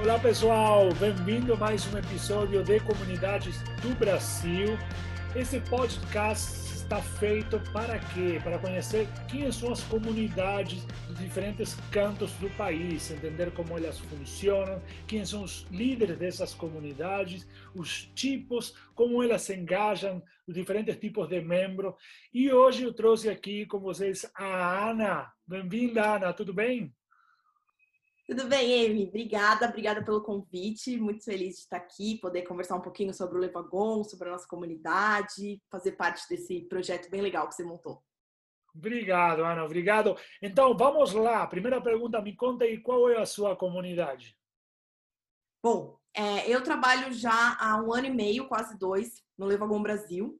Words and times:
Olá 0.00 0.16
pessoal, 0.16 0.94
bem-vindo 0.94 1.54
a 1.54 1.56
mais 1.56 1.92
um 1.92 1.98
episódio 1.98 2.62
de 2.62 2.78
Comunidades 2.78 3.60
do 3.82 3.98
Brasil. 3.98 4.78
Esse 5.34 5.58
podcast 5.58 6.56
está 6.72 7.02
feito 7.02 7.60
para 7.72 7.98
quê? 7.98 8.40
Para 8.44 8.60
conhecer 8.60 9.08
quem 9.26 9.50
são 9.50 9.72
as 9.72 9.82
comunidades 9.82 10.84
dos 11.08 11.18
diferentes 11.18 11.74
cantos 11.90 12.30
do 12.34 12.48
país, 12.50 13.10
entender 13.10 13.50
como 13.50 13.76
elas 13.76 13.98
funcionam, 13.98 14.80
quem 15.08 15.26
são 15.26 15.42
os 15.42 15.66
líderes 15.68 16.16
dessas 16.16 16.54
comunidades, 16.54 17.44
os 17.74 18.08
tipos, 18.14 18.74
como 18.94 19.20
elas 19.20 19.42
se 19.42 19.56
engajam, 19.56 20.22
os 20.46 20.54
diferentes 20.54 20.96
tipos 20.96 21.28
de 21.28 21.40
membros. 21.40 21.94
E 22.32 22.52
hoje 22.52 22.84
eu 22.84 22.94
trouxe 22.94 23.28
aqui 23.28 23.66
com 23.66 23.80
vocês 23.80 24.24
a 24.32 24.90
Ana. 24.90 25.28
Bem-vinda, 25.44 26.14
Ana, 26.14 26.32
tudo 26.32 26.54
bem? 26.54 26.94
Tudo 28.28 28.46
bem, 28.46 28.84
Amy? 28.84 29.08
Obrigada, 29.08 29.66
obrigada 29.66 30.04
pelo 30.04 30.20
convite. 30.20 30.98
Muito 30.98 31.24
feliz 31.24 31.54
de 31.54 31.60
estar 31.62 31.78
aqui, 31.78 32.18
poder 32.18 32.42
conversar 32.42 32.76
um 32.76 32.80
pouquinho 32.82 33.14
sobre 33.14 33.38
o 33.38 33.40
Levagon, 33.40 34.04
sobre 34.04 34.28
a 34.28 34.32
nossa 34.32 34.46
comunidade, 34.46 35.62
fazer 35.70 35.92
parte 35.92 36.28
desse 36.28 36.60
projeto 36.68 37.10
bem 37.10 37.22
legal 37.22 37.48
que 37.48 37.54
você 37.54 37.64
montou. 37.64 38.04
Obrigado, 38.74 39.42
Ana, 39.42 39.64
obrigado. 39.64 40.14
Então, 40.42 40.76
vamos 40.76 41.14
lá. 41.14 41.46
Primeira 41.46 41.80
pergunta, 41.80 42.20
me 42.20 42.36
conta 42.36 42.66
aí 42.66 42.78
qual 42.78 43.08
é 43.08 43.16
a 43.16 43.24
sua 43.24 43.56
comunidade. 43.56 44.36
Bom, 45.64 45.98
é, 46.12 46.46
eu 46.50 46.62
trabalho 46.62 47.10
já 47.10 47.56
há 47.58 47.82
um 47.82 47.94
ano 47.94 48.08
e 48.08 48.10
meio, 48.10 48.46
quase 48.46 48.78
dois, 48.78 49.24
no 49.38 49.46
Levagon 49.46 49.82
Brasil. 49.82 50.38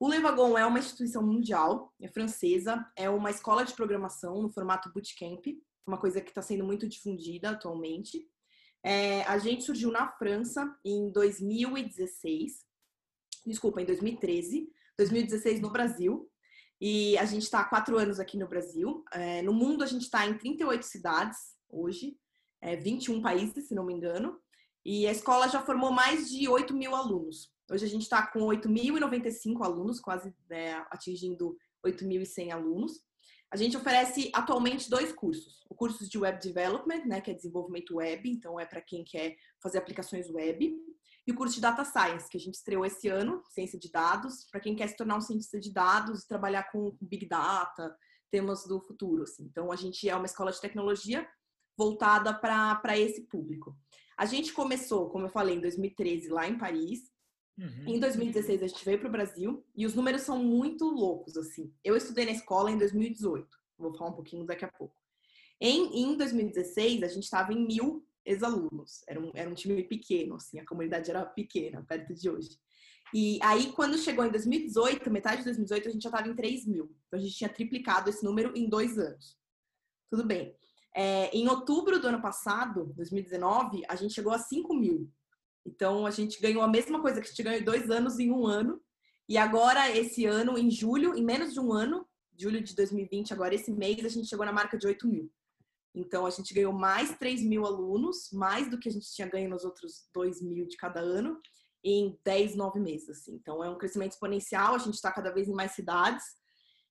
O 0.00 0.08
Levagon 0.08 0.56
é 0.56 0.64
uma 0.64 0.78
instituição 0.78 1.22
mundial, 1.22 1.92
é 2.00 2.08
francesa, 2.08 2.90
é 2.96 3.10
uma 3.10 3.30
escola 3.30 3.66
de 3.66 3.74
programação 3.74 4.40
no 4.40 4.50
formato 4.50 4.90
bootcamp 4.90 5.44
uma 5.88 5.98
coisa 5.98 6.20
que 6.20 6.30
está 6.30 6.42
sendo 6.42 6.64
muito 6.64 6.86
difundida 6.86 7.50
atualmente. 7.50 8.28
É, 8.82 9.22
a 9.22 9.38
gente 9.38 9.64
surgiu 9.64 9.90
na 9.90 10.08
França 10.12 10.76
em 10.84 11.10
2016, 11.10 12.64
desculpa, 13.46 13.82
em 13.82 13.86
2013, 13.86 14.70
2016 14.96 15.60
no 15.60 15.70
Brasil, 15.70 16.30
e 16.80 17.18
a 17.18 17.24
gente 17.24 17.42
está 17.42 17.60
há 17.60 17.64
quatro 17.64 17.98
anos 17.98 18.20
aqui 18.20 18.36
no 18.36 18.46
Brasil. 18.46 19.04
É, 19.12 19.42
no 19.42 19.52
mundo, 19.52 19.82
a 19.82 19.86
gente 19.86 20.02
está 20.02 20.26
em 20.26 20.38
38 20.38 20.84
cidades 20.84 21.56
hoje, 21.68 22.16
é, 22.60 22.76
21 22.76 23.20
países, 23.20 23.66
se 23.66 23.74
não 23.74 23.84
me 23.84 23.92
engano, 23.92 24.40
e 24.84 25.06
a 25.06 25.12
escola 25.12 25.48
já 25.48 25.60
formou 25.60 25.90
mais 25.90 26.30
de 26.30 26.48
8 26.48 26.74
mil 26.74 26.94
alunos. 26.94 27.52
Hoje 27.70 27.84
a 27.84 27.88
gente 27.88 28.02
está 28.02 28.26
com 28.26 28.40
8.095 28.40 29.62
alunos, 29.62 30.00
quase 30.00 30.34
né, 30.48 30.74
atingindo 30.90 31.56
8.100 31.84 32.52
alunos. 32.52 33.02
A 33.50 33.56
gente 33.56 33.76
oferece 33.76 34.30
atualmente 34.34 34.90
dois 34.90 35.12
cursos. 35.12 35.64
O 35.70 35.74
curso 35.74 36.08
de 36.08 36.18
Web 36.18 36.40
Development, 36.42 37.04
né, 37.06 37.20
que 37.20 37.30
é 37.30 37.34
desenvolvimento 37.34 37.96
web, 37.96 38.30
então 38.30 38.60
é 38.60 38.66
para 38.66 38.80
quem 38.80 39.04
quer 39.04 39.36
fazer 39.62 39.78
aplicações 39.78 40.28
web. 40.28 40.76
E 41.26 41.32
o 41.32 41.34
curso 41.34 41.54
de 41.54 41.60
Data 41.60 41.84
Science, 41.84 42.28
que 42.28 42.36
a 42.36 42.40
gente 42.40 42.54
estreou 42.54 42.84
esse 42.84 43.08
ano, 43.08 43.42
ciência 43.50 43.78
de 43.78 43.90
dados, 43.90 44.46
para 44.50 44.60
quem 44.60 44.74
quer 44.74 44.88
se 44.88 44.96
tornar 44.96 45.16
um 45.16 45.20
cientista 45.20 45.60
de 45.60 45.72
dados, 45.72 46.24
trabalhar 46.24 46.64
com 46.70 46.96
Big 47.00 47.26
Data, 47.26 47.94
temas 48.30 48.64
do 48.66 48.80
futuro. 48.80 49.22
Assim. 49.22 49.44
Então, 49.44 49.70
a 49.70 49.76
gente 49.76 50.08
é 50.08 50.16
uma 50.16 50.26
escola 50.26 50.50
de 50.50 50.60
tecnologia 50.60 51.28
voltada 51.76 52.34
para 52.34 52.98
esse 52.98 53.22
público. 53.28 53.76
A 54.16 54.26
gente 54.26 54.52
começou, 54.52 55.10
como 55.10 55.26
eu 55.26 55.30
falei, 55.30 55.56
em 55.56 55.60
2013, 55.60 56.28
lá 56.28 56.48
em 56.48 56.58
Paris, 56.58 57.10
Uhum. 57.58 57.94
Em 57.94 57.98
2016 57.98 58.62
a 58.62 58.66
gente 58.68 58.84
veio 58.84 59.00
para 59.00 59.08
o 59.08 59.12
Brasil 59.12 59.66
e 59.76 59.84
os 59.84 59.94
números 59.94 60.22
são 60.22 60.42
muito 60.42 60.84
loucos 60.84 61.36
assim. 61.36 61.74
Eu 61.82 61.96
estudei 61.96 62.24
na 62.24 62.30
escola 62.30 62.70
em 62.70 62.78
2018, 62.78 63.48
vou 63.76 63.92
falar 63.94 64.10
um 64.10 64.14
pouquinho 64.14 64.46
daqui 64.46 64.64
a 64.64 64.68
pouco. 64.68 64.94
Em, 65.60 66.02
em 66.02 66.16
2016 66.16 67.02
a 67.02 67.08
gente 67.08 67.24
estava 67.24 67.52
em 67.52 67.66
mil 67.66 68.06
ex-alunos, 68.24 69.02
era 69.08 69.20
um, 69.20 69.32
era 69.34 69.50
um 69.50 69.54
time 69.54 69.82
pequeno, 69.82 70.36
assim, 70.36 70.60
a 70.60 70.66
comunidade 70.66 71.10
era 71.10 71.24
pequena, 71.24 71.82
perto 71.82 72.14
de 72.14 72.30
hoje. 72.30 72.58
E 73.14 73.38
aí, 73.42 73.72
quando 73.72 73.96
chegou 73.96 74.24
em 74.24 74.30
2018, 74.30 75.10
metade 75.10 75.38
de 75.38 75.44
2018, 75.44 75.88
a 75.88 75.92
gente 75.92 76.02
já 76.02 76.10
estava 76.10 76.28
em 76.28 76.34
3 76.34 76.66
mil. 76.66 76.94
Então, 77.06 77.18
a 77.18 77.22
gente 77.22 77.34
tinha 77.34 77.48
triplicado 77.48 78.10
esse 78.10 78.22
número 78.22 78.52
em 78.54 78.68
dois 78.68 78.98
anos. 78.98 79.38
Tudo 80.10 80.26
bem. 80.26 80.54
É, 80.94 81.30
em 81.34 81.48
outubro 81.48 81.98
do 81.98 82.08
ano 82.08 82.20
passado, 82.20 82.92
2019, 82.96 83.82
a 83.88 83.96
gente 83.96 84.12
chegou 84.12 84.32
a 84.32 84.38
5 84.38 84.74
mil. 84.74 85.10
Então, 85.66 86.06
a 86.06 86.10
gente 86.10 86.40
ganhou 86.40 86.62
a 86.62 86.68
mesma 86.68 87.00
coisa 87.00 87.20
que 87.20 87.26
a 87.26 87.30
gente 87.30 87.42
ganhou 87.42 87.64
dois 87.64 87.90
anos 87.90 88.18
em 88.18 88.30
um 88.30 88.46
ano. 88.46 88.80
E 89.28 89.36
agora, 89.36 89.90
esse 89.90 90.24
ano, 90.24 90.58
em 90.58 90.70
julho, 90.70 91.14
em 91.14 91.24
menos 91.24 91.52
de 91.52 91.60
um 91.60 91.72
ano, 91.72 92.06
julho 92.36 92.62
de 92.62 92.74
2020, 92.74 93.32
agora 93.32 93.54
esse 93.54 93.70
mês, 93.70 94.04
a 94.04 94.08
gente 94.08 94.28
chegou 94.28 94.46
na 94.46 94.52
marca 94.52 94.78
de 94.78 94.86
8 94.86 95.06
mil. 95.06 95.30
Então, 95.94 96.24
a 96.24 96.30
gente 96.30 96.54
ganhou 96.54 96.72
mais 96.72 97.16
3 97.18 97.42
mil 97.42 97.66
alunos, 97.66 98.30
mais 98.32 98.70
do 98.70 98.78
que 98.78 98.88
a 98.88 98.92
gente 98.92 99.12
tinha 99.12 99.28
ganho 99.28 99.50
nos 99.50 99.64
outros 99.64 100.08
2 100.14 100.40
mil 100.42 100.66
de 100.66 100.76
cada 100.76 101.00
ano, 101.00 101.40
em 101.84 102.18
10, 102.24 102.56
9 102.56 102.80
meses. 102.80 103.10
Assim. 103.10 103.34
Então, 103.34 103.62
é 103.62 103.68
um 103.68 103.76
crescimento 103.76 104.12
exponencial, 104.12 104.74
a 104.74 104.78
gente 104.78 104.94
está 104.94 105.12
cada 105.12 105.30
vez 105.30 105.48
em 105.48 105.54
mais 105.54 105.72
cidades. 105.72 106.24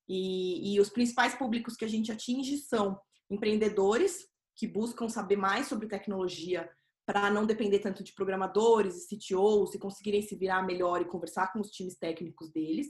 E, 0.08 0.74
e 0.74 0.80
os 0.80 0.90
principais 0.90 1.36
públicos 1.36 1.76
que 1.76 1.86
a 1.86 1.90
gente 1.90 2.12
atinge 2.12 2.58
são 2.58 3.00
empreendedores 3.30 4.28
que 4.56 4.68
buscam 4.68 5.08
saber 5.08 5.36
mais 5.36 5.68
sobre 5.68 5.88
tecnologia 5.88 6.70
para 7.08 7.32
não 7.32 7.46
depender 7.46 7.80
tanto 7.80 8.04
de 8.04 8.14
programadores 8.14 8.98
e 8.98 9.16
CTOs 9.16 9.74
e 9.74 9.80
conseguirem 9.80 10.22
se 10.22 10.36
virar 10.36 10.62
melhor 10.62 11.02
e 11.02 11.06
conversar 11.06 11.54
com 11.54 11.62
os 11.62 11.72
times 11.72 11.98
técnicos 11.98 12.52
deles. 12.52 12.88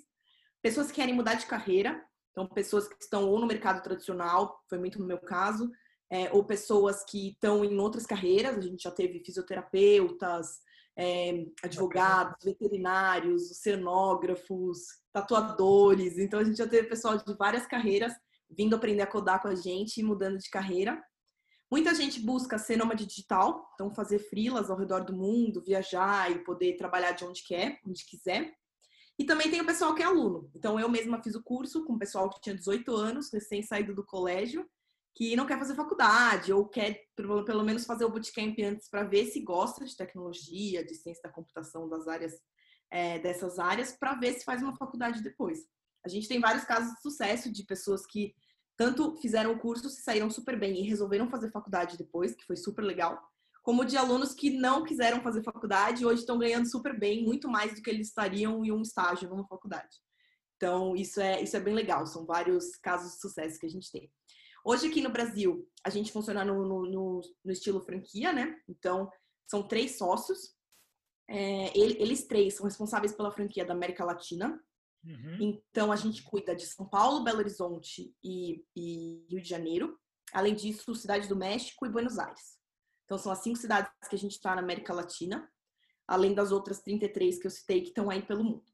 Pessoas 0.59 0.87
que 0.87 0.95
querem 0.95 1.13
mudar 1.13 1.35
de 1.35 1.45
carreira, 1.45 2.03
então 2.31 2.47
pessoas 2.47 2.87
que 2.87 2.95
estão 2.99 3.29
ou 3.29 3.39
no 3.39 3.45
mercado 3.45 3.83
tradicional, 3.83 4.59
foi 4.67 4.79
muito 4.79 4.97
no 4.99 5.05
meu 5.05 5.19
caso, 5.19 5.69
é, 6.11 6.31
ou 6.33 6.43
pessoas 6.43 7.03
que 7.03 7.29
estão 7.29 7.63
em 7.63 7.77
outras 7.77 8.07
carreiras, 8.07 8.57
a 8.57 8.61
gente 8.61 8.81
já 8.81 8.91
teve 8.91 9.23
fisioterapeutas, 9.23 10.47
é, 10.97 11.45
advogados, 11.63 12.43
veterinários, 12.43 13.51
oceanógrafos, 13.51 14.79
tatuadores, 15.13 16.17
então 16.17 16.39
a 16.39 16.43
gente 16.43 16.57
já 16.57 16.67
teve 16.67 16.89
pessoal 16.89 17.17
de 17.17 17.37
várias 17.37 17.67
carreiras 17.67 18.13
vindo 18.49 18.75
aprender 18.75 19.03
a 19.03 19.07
codar 19.07 19.43
com 19.43 19.47
a 19.49 19.55
gente 19.55 19.99
e 19.99 20.03
mudando 20.03 20.39
de 20.39 20.49
carreira. 20.49 20.99
Muita 21.69 21.93
gente 21.93 22.21
busca 22.21 22.57
ser 22.57 22.77
nômade 22.77 23.05
digital, 23.05 23.69
então 23.73 23.93
fazer 23.93 24.19
frilas 24.19 24.69
ao 24.69 24.77
redor 24.77 25.03
do 25.03 25.13
mundo, 25.13 25.63
viajar 25.63 26.31
e 26.31 26.43
poder 26.43 26.77
trabalhar 26.77 27.11
de 27.11 27.25
onde 27.25 27.43
quer, 27.43 27.79
onde 27.85 28.05
quiser. 28.05 28.53
E 29.19 29.25
também 29.25 29.49
tem 29.49 29.59
o 29.59 29.65
pessoal 29.65 29.93
que 29.93 30.01
é 30.01 30.05
aluno. 30.05 30.49
Então 30.55 30.79
eu 30.79 30.87
mesma 30.87 31.21
fiz 31.21 31.35
o 31.35 31.43
curso 31.43 31.83
com 31.83 31.93
o 31.93 31.99
pessoal 31.99 32.29
que 32.29 32.39
tinha 32.39 32.55
18 32.55 32.95
anos, 32.95 33.33
recém 33.33 33.61
saído 33.61 33.93
do 33.93 34.05
colégio, 34.05 34.65
que 35.13 35.35
não 35.35 35.47
quer 35.47 35.57
fazer 35.57 35.75
faculdade 35.75 36.53
ou 36.53 36.67
quer 36.67 37.03
pelo 37.15 37.63
menos 37.63 37.85
fazer 37.85 38.05
o 38.05 38.09
bootcamp 38.09 38.55
antes 38.59 38.87
para 38.87 39.03
ver 39.03 39.25
se 39.25 39.41
gosta 39.41 39.83
de 39.83 39.97
tecnologia, 39.97 40.85
de 40.85 40.93
ciência 40.93 41.23
da 41.23 41.31
computação, 41.31 41.89
das 41.89 42.07
áreas 42.07 42.33
é, 42.91 43.19
dessas 43.19 43.59
áreas, 43.59 43.91
para 43.91 44.13
ver 44.13 44.33
se 44.33 44.45
faz 44.45 44.61
uma 44.61 44.77
faculdade 44.77 45.21
depois. 45.21 45.65
A 46.05 46.07
gente 46.07 46.27
tem 46.27 46.39
vários 46.39 46.63
casos 46.63 46.93
de 46.93 47.01
sucesso 47.01 47.51
de 47.51 47.65
pessoas 47.65 48.05
que 48.05 48.33
tanto 48.77 49.17
fizeram 49.17 49.53
o 49.53 49.59
curso, 49.59 49.89
se 49.89 50.01
saíram 50.01 50.29
super 50.29 50.57
bem 50.57 50.79
e 50.79 50.87
resolveram 50.87 51.29
fazer 51.29 51.51
faculdade 51.51 51.97
depois, 51.97 52.35
que 52.35 52.45
foi 52.45 52.55
super 52.55 52.83
legal, 52.83 53.19
como 53.63 53.83
de 53.83 53.97
alunos 53.97 54.33
que 54.33 54.51
não 54.51 54.83
quiseram 54.85 55.21
fazer 55.21 55.43
faculdade 55.43 56.03
e 56.03 56.05
hoje 56.05 56.21
estão 56.21 56.37
ganhando 56.37 56.69
super 56.69 56.97
bem, 56.97 57.25
muito 57.25 57.49
mais 57.49 57.75
do 57.75 57.81
que 57.81 57.89
eles 57.89 58.07
estariam 58.07 58.63
em 58.63 58.71
um 58.71 58.81
estágio 58.81 59.27
numa 59.27 59.47
faculdade. 59.47 59.97
Então, 60.55 60.95
isso 60.95 61.19
é, 61.19 61.41
isso 61.41 61.57
é 61.57 61.59
bem 61.59 61.73
legal, 61.73 62.05
são 62.05 62.25
vários 62.25 62.77
casos 62.77 63.13
de 63.13 63.19
sucesso 63.19 63.59
que 63.59 63.65
a 63.65 63.69
gente 63.69 63.91
tem. 63.91 64.11
Hoje 64.63 64.87
aqui 64.87 65.01
no 65.01 65.09
Brasil, 65.09 65.67
a 65.83 65.89
gente 65.89 66.11
funciona 66.11 66.45
no, 66.45 66.65
no, 66.65 67.21
no 67.43 67.51
estilo 67.51 67.81
franquia, 67.81 68.31
né? 68.31 68.55
Então, 68.67 69.09
são 69.49 69.67
três 69.67 69.97
sócios. 69.97 70.55
É, 71.29 71.77
eles 71.77 72.25
três 72.25 72.55
são 72.55 72.65
responsáveis 72.65 73.13
pela 73.13 73.31
franquia 73.31 73.65
da 73.65 73.73
América 73.73 74.05
Latina, 74.05 74.61
Uhum. 75.07 75.37
Então, 75.39 75.91
a 75.91 75.95
gente 75.95 76.21
cuida 76.21 76.53
de 76.53 76.65
São 76.65 76.85
Paulo, 76.85 77.23
Belo 77.23 77.39
Horizonte 77.39 78.13
e, 78.21 78.65
e, 78.75 79.25
Rio 79.29 79.41
de 79.41 79.47
Janeiro. 79.47 79.97
Além 80.33 80.53
disso, 80.53 80.93
Cidade 80.93 81.29
do 81.29 81.35
México 81.35 81.85
e 81.85 81.89
Buenos 81.89 82.19
Aires. 82.19 82.57
Então, 83.05 83.17
são 83.17 83.31
as 83.31 83.39
cinco 83.39 83.57
cidades 83.57 83.89
que 84.09 84.15
a 84.15 84.19
gente 84.19 84.33
está 84.33 84.53
na 84.53 84.61
América 84.61 84.93
Latina, 84.93 85.49
além 86.05 86.33
das 86.33 86.51
outras 86.51 86.81
33 86.81 87.39
que 87.39 87.47
eu 87.47 87.51
citei 87.51 87.81
que 87.81 87.87
estão 87.87 88.09
aí 88.09 88.21
pelo 88.21 88.43
mundo. 88.43 88.65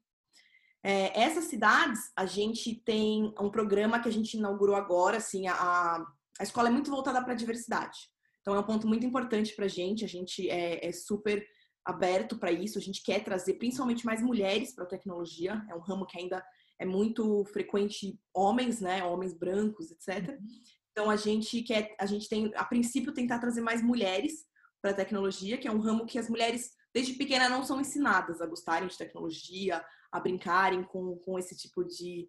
É, 0.82 1.18
essas 1.18 1.44
cidades, 1.44 2.10
a 2.16 2.26
gente 2.26 2.74
tem 2.74 3.32
um 3.38 3.48
programa 3.48 4.00
que 4.00 4.08
a 4.08 4.12
gente 4.12 4.36
inaugurou 4.36 4.74
agora, 4.74 5.18
assim, 5.18 5.46
a, 5.46 6.04
a 6.38 6.42
escola 6.42 6.68
é 6.68 6.72
muito 6.72 6.90
voltada 6.90 7.22
para 7.22 7.32
a 7.32 7.36
diversidade. 7.36 8.10
Então, 8.40 8.54
é 8.54 8.58
um 8.58 8.64
ponto 8.64 8.88
muito 8.88 9.06
importante 9.06 9.54
para 9.54 9.66
a 9.66 9.68
gente, 9.68 10.04
a 10.04 10.08
gente 10.08 10.50
é, 10.50 10.84
é 10.84 10.92
super 10.92 11.46
aberto 11.84 12.38
para 12.38 12.52
isso. 12.52 12.78
A 12.78 12.80
gente 12.80 13.02
quer 13.02 13.22
trazer 13.22 13.54
principalmente 13.54 14.06
mais 14.06 14.22
mulheres 14.22 14.74
para 14.74 14.84
a 14.84 14.88
tecnologia. 14.88 15.64
É 15.68 15.74
um 15.74 15.80
ramo 15.80 16.06
que 16.06 16.18
ainda 16.18 16.44
é 16.78 16.86
muito 16.86 17.44
frequente 17.46 18.18
homens, 18.32 18.80
né? 18.80 19.04
Homens 19.04 19.34
brancos, 19.34 19.90
etc. 19.90 20.30
Uhum. 20.30 20.46
Então 20.90 21.10
a 21.10 21.16
gente 21.16 21.62
quer, 21.62 21.94
a 21.98 22.06
gente 22.06 22.28
tem, 22.28 22.52
a 22.54 22.64
princípio, 22.64 23.12
tentar 23.12 23.38
trazer 23.38 23.60
mais 23.60 23.82
mulheres 23.82 24.44
para 24.80 24.92
a 24.92 24.94
tecnologia, 24.94 25.58
que 25.58 25.66
é 25.66 25.72
um 25.72 25.80
ramo 25.80 26.06
que 26.06 26.18
as 26.18 26.28
mulheres 26.28 26.70
desde 26.94 27.14
pequena 27.14 27.48
não 27.48 27.64
são 27.64 27.80
ensinadas 27.80 28.40
a 28.40 28.46
gostarem 28.46 28.88
de 28.88 28.96
tecnologia, 28.96 29.84
a 30.12 30.20
brincarem 30.20 30.84
com, 30.84 31.16
com 31.16 31.36
esse 31.38 31.56
tipo 31.56 31.82
de, 31.84 32.28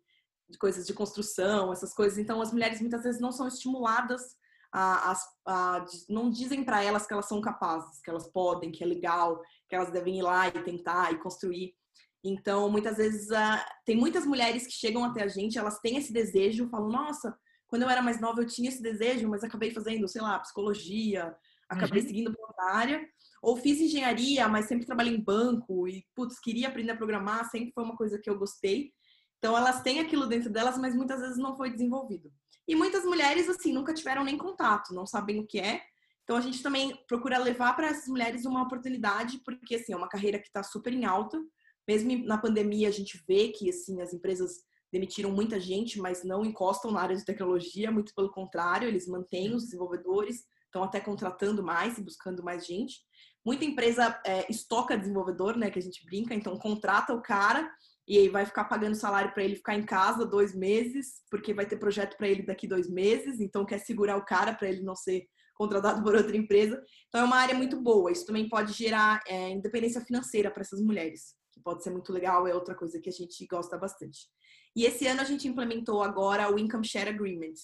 de 0.49 0.57
coisas 0.57 0.87
de 0.87 0.93
construção, 0.93 1.71
essas 1.71 1.93
coisas. 1.93 2.17
Então 2.17 2.41
as 2.41 2.51
mulheres 2.51 2.81
muitas 2.81 3.03
vezes 3.03 3.21
não 3.21 3.31
são 3.31 3.47
estimuladas 3.47 4.35
a, 4.77 5.13
a, 5.13 5.15
a 5.45 5.85
não 6.09 6.29
dizem 6.29 6.61
para 6.61 6.83
elas 6.83 7.07
que 7.07 7.13
elas 7.13 7.29
são 7.29 7.39
capazes, 7.39 8.01
que 8.01 8.09
elas 8.09 8.27
podem, 8.27 8.73
que 8.73 8.83
é 8.83 8.87
legal, 8.87 9.41
que 9.69 9.75
elas 9.75 9.89
devem 9.89 10.19
ir 10.19 10.21
lá 10.21 10.49
e 10.49 10.63
tentar 10.63 11.13
e 11.13 11.17
construir. 11.17 11.73
Então, 12.21 12.69
muitas 12.69 12.97
vezes, 12.97 13.29
uh, 13.29 13.63
tem 13.85 13.95
muitas 13.95 14.25
mulheres 14.25 14.67
que 14.67 14.73
chegam 14.73 15.05
até 15.05 15.23
a 15.23 15.29
gente, 15.29 15.57
elas 15.57 15.79
têm 15.79 15.95
esse 15.95 16.11
desejo, 16.11 16.67
falam, 16.67 16.89
nossa, 16.89 17.37
quando 17.67 17.83
eu 17.83 17.89
era 17.89 18.01
mais 18.01 18.19
nova 18.19 18.41
eu 18.41 18.47
tinha 18.47 18.67
esse 18.67 18.81
desejo, 18.81 19.29
mas 19.29 19.45
acabei 19.45 19.71
fazendo, 19.71 20.09
sei 20.09 20.21
lá, 20.21 20.37
psicologia, 20.39 21.33
acabei 21.69 22.01
uhum. 22.01 22.07
seguindo 22.07 22.35
outra 22.37 22.73
área. 22.73 23.07
Ou 23.41 23.55
fiz 23.55 23.79
engenharia, 23.79 24.47
mas 24.49 24.65
sempre 24.65 24.85
trabalhei 24.85 25.15
em 25.15 25.23
banco 25.23 25.87
e, 25.87 26.03
putz, 26.13 26.37
queria 26.39 26.67
aprender 26.67 26.91
a 26.91 26.97
programar, 26.97 27.49
sempre 27.49 27.71
foi 27.71 27.83
uma 27.83 27.95
coisa 27.95 28.19
que 28.19 28.29
eu 28.29 28.37
gostei. 28.37 28.91
Então, 29.37 29.55
elas 29.55 29.81
têm 29.83 29.99
aquilo 29.99 30.25
dentro 30.25 30.49
delas, 30.49 30.77
mas 30.77 30.95
muitas 30.95 31.21
vezes 31.21 31.37
não 31.37 31.55
foi 31.55 31.69
desenvolvido. 31.69 32.29
E 32.67 32.75
muitas 32.75 33.03
mulheres, 33.03 33.47
assim, 33.47 33.71
nunca 33.71 33.93
tiveram 33.93 34.23
nem 34.23 34.37
contato, 34.37 34.93
não 34.93 35.05
sabem 35.05 35.39
o 35.39 35.45
que 35.45 35.59
é. 35.59 35.81
Então, 36.23 36.35
a 36.35 36.41
gente 36.41 36.63
também 36.63 36.97
procura 37.07 37.37
levar 37.37 37.75
para 37.75 37.87
essas 37.87 38.07
mulheres 38.07 38.45
uma 38.45 38.63
oportunidade, 38.63 39.39
porque, 39.45 39.75
assim, 39.75 39.93
é 39.93 39.97
uma 39.97 40.09
carreira 40.09 40.39
que 40.39 40.47
está 40.47 40.63
super 40.63 40.91
em 40.91 41.05
alta. 41.05 41.39
Mesmo 41.87 42.25
na 42.25 42.37
pandemia, 42.37 42.87
a 42.87 42.91
gente 42.91 43.23
vê 43.27 43.49
que, 43.49 43.69
assim, 43.69 44.01
as 44.01 44.11
empresas 44.11 44.63
demitiram 44.91 45.29
muita 45.31 45.59
gente, 45.59 45.99
mas 45.99 46.23
não 46.23 46.43
encostam 46.43 46.91
na 46.91 47.01
área 47.01 47.15
de 47.15 47.25
tecnologia, 47.25 47.91
muito 47.91 48.13
pelo 48.15 48.31
contrário, 48.31 48.87
eles 48.87 49.07
mantêm 49.07 49.53
os 49.53 49.65
desenvolvedores, 49.65 50.45
estão 50.65 50.83
até 50.83 50.99
contratando 50.99 51.63
mais 51.63 51.97
e 51.97 52.03
buscando 52.03 52.43
mais 52.43 52.65
gente. 52.65 53.01
Muita 53.45 53.63
empresa 53.63 54.19
é, 54.25 54.49
estoca 54.49 54.97
desenvolvedor, 54.97 55.55
né, 55.55 55.69
que 55.69 55.79
a 55.79 55.81
gente 55.81 56.03
brinca, 56.05 56.33
então 56.33 56.57
contrata 56.57 57.13
o 57.13 57.21
cara 57.21 57.69
e 58.07 58.17
aí 58.17 58.29
vai 58.29 58.45
ficar 58.45 58.65
pagando 58.65 58.95
salário 58.95 59.33
para 59.33 59.43
ele 59.43 59.55
ficar 59.55 59.75
em 59.75 59.85
casa 59.85 60.25
dois 60.25 60.55
meses, 60.55 61.23
porque 61.29 61.53
vai 61.53 61.65
ter 61.65 61.77
projeto 61.77 62.17
para 62.17 62.27
ele 62.27 62.43
daqui 62.43 62.67
dois 62.67 62.89
meses, 62.89 63.39
então 63.39 63.65
quer 63.65 63.79
segurar 63.79 64.17
o 64.17 64.25
cara 64.25 64.53
para 64.53 64.67
ele 64.67 64.83
não 64.83 64.95
ser 64.95 65.27
contratado 65.55 66.01
por 66.03 66.15
outra 66.15 66.37
empresa. 66.37 66.81
Então 67.07 67.21
é 67.21 67.23
uma 67.23 67.37
área 67.37 67.55
muito 67.55 67.81
boa. 67.81 68.11
Isso 68.11 68.25
também 68.25 68.47
pode 68.47 68.73
gerar 68.73 69.21
é, 69.27 69.49
independência 69.49 70.01
financeira 70.01 70.51
para 70.51 70.61
essas 70.61 70.81
mulheres, 70.81 71.35
que 71.51 71.59
pode 71.61 71.83
ser 71.83 71.89
muito 71.89 72.13
legal, 72.13 72.47
é 72.47 72.53
outra 72.53 72.75
coisa 72.75 72.99
que 72.99 73.09
a 73.09 73.13
gente 73.13 73.45
gosta 73.47 73.77
bastante. 73.77 74.27
E 74.75 74.85
esse 74.85 75.07
ano 75.07 75.21
a 75.21 75.25
gente 75.25 75.47
implementou 75.47 76.03
agora 76.03 76.53
o 76.53 76.59
Income 76.59 76.85
Share 76.85 77.09
Agreement, 77.09 77.55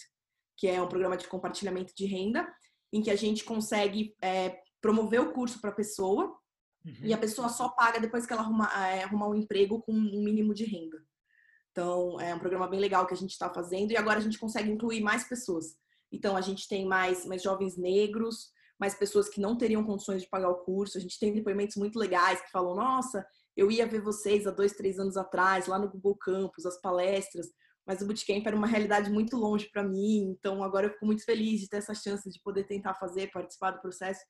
que 0.57 0.67
é 0.67 0.81
um 0.81 0.87
programa 0.87 1.17
de 1.17 1.27
compartilhamento 1.27 1.93
de 1.95 2.05
renda, 2.05 2.47
em 2.91 3.01
que 3.01 3.11
a 3.11 3.15
gente 3.15 3.43
consegue 3.43 4.15
é, 4.21 4.57
promover 4.81 5.21
o 5.21 5.31
curso 5.31 5.61
para 5.61 5.69
a 5.69 5.75
pessoa 5.75 6.35
uhum. 6.85 6.95
e 7.03 7.13
a 7.13 7.17
pessoa 7.17 7.49
só 7.49 7.69
paga 7.69 7.99
depois 7.99 8.25
que 8.25 8.33
ela 8.33 8.41
arrumar, 8.41 8.89
é, 8.89 9.03
arrumar 9.03 9.29
um 9.29 9.35
emprego 9.35 9.81
com 9.81 9.93
um 9.93 10.23
mínimo 10.23 10.53
de 10.53 10.65
renda. 10.65 11.01
Então, 11.71 12.19
é 12.19 12.35
um 12.35 12.39
programa 12.39 12.67
bem 12.67 12.79
legal 12.79 13.05
que 13.07 13.13
a 13.13 13.17
gente 13.17 13.31
está 13.31 13.49
fazendo 13.49 13.91
e 13.91 13.97
agora 13.97 14.19
a 14.19 14.21
gente 14.21 14.37
consegue 14.37 14.69
incluir 14.69 15.01
mais 15.01 15.23
pessoas. 15.23 15.77
Então, 16.11 16.35
a 16.35 16.41
gente 16.41 16.67
tem 16.67 16.85
mais, 16.85 17.25
mais 17.25 17.41
jovens 17.41 17.77
negros, 17.77 18.51
mais 18.77 18.93
pessoas 18.93 19.29
que 19.29 19.39
não 19.39 19.57
teriam 19.57 19.83
condições 19.83 20.23
de 20.23 20.29
pagar 20.29 20.49
o 20.49 20.63
curso. 20.65 20.97
A 20.97 21.01
gente 21.01 21.17
tem 21.17 21.33
depoimentos 21.33 21.77
muito 21.77 21.97
legais 21.97 22.41
que 22.41 22.51
falam: 22.51 22.75
nossa, 22.75 23.25
eu 23.55 23.71
ia 23.71 23.87
ver 23.87 24.01
vocês 24.01 24.45
há 24.45 24.51
dois, 24.51 24.73
três 24.73 24.99
anos 24.99 25.15
atrás, 25.15 25.67
lá 25.67 25.79
no 25.79 25.89
Google 25.89 26.17
Campus, 26.17 26.65
as 26.65 26.81
palestras, 26.81 27.47
mas 27.85 28.01
o 28.01 28.05
Bootcamp 28.05 28.45
era 28.45 28.55
uma 28.55 28.67
realidade 28.67 29.09
muito 29.09 29.37
longe 29.37 29.69
para 29.71 29.83
mim. 29.83 30.35
Então, 30.37 30.63
agora 30.63 30.87
eu 30.87 30.91
fico 30.91 31.05
muito 31.05 31.23
feliz 31.23 31.61
de 31.61 31.69
ter 31.69 31.77
essa 31.77 31.93
chance 31.93 32.29
de 32.29 32.41
poder 32.41 32.65
tentar 32.65 32.95
fazer, 32.95 33.31
participar 33.31 33.71
do 33.71 33.81
processo. 33.81 34.21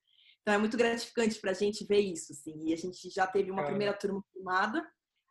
Então, 0.42 0.56
é 0.56 0.58
muito 0.58 0.78
gratificante 0.78 1.40
para 1.40 1.52
a 1.52 1.56
gente 1.56 1.86
ver 1.86 2.00
isso. 2.00 2.34
Assim. 2.34 2.54
E 2.68 2.74
a 2.74 2.78
gente 2.78 3.10
já 3.10 3.28
teve 3.28 3.52
uma 3.52 3.64
primeira 3.64 3.94
turma 3.94 4.24
formada 4.34 4.84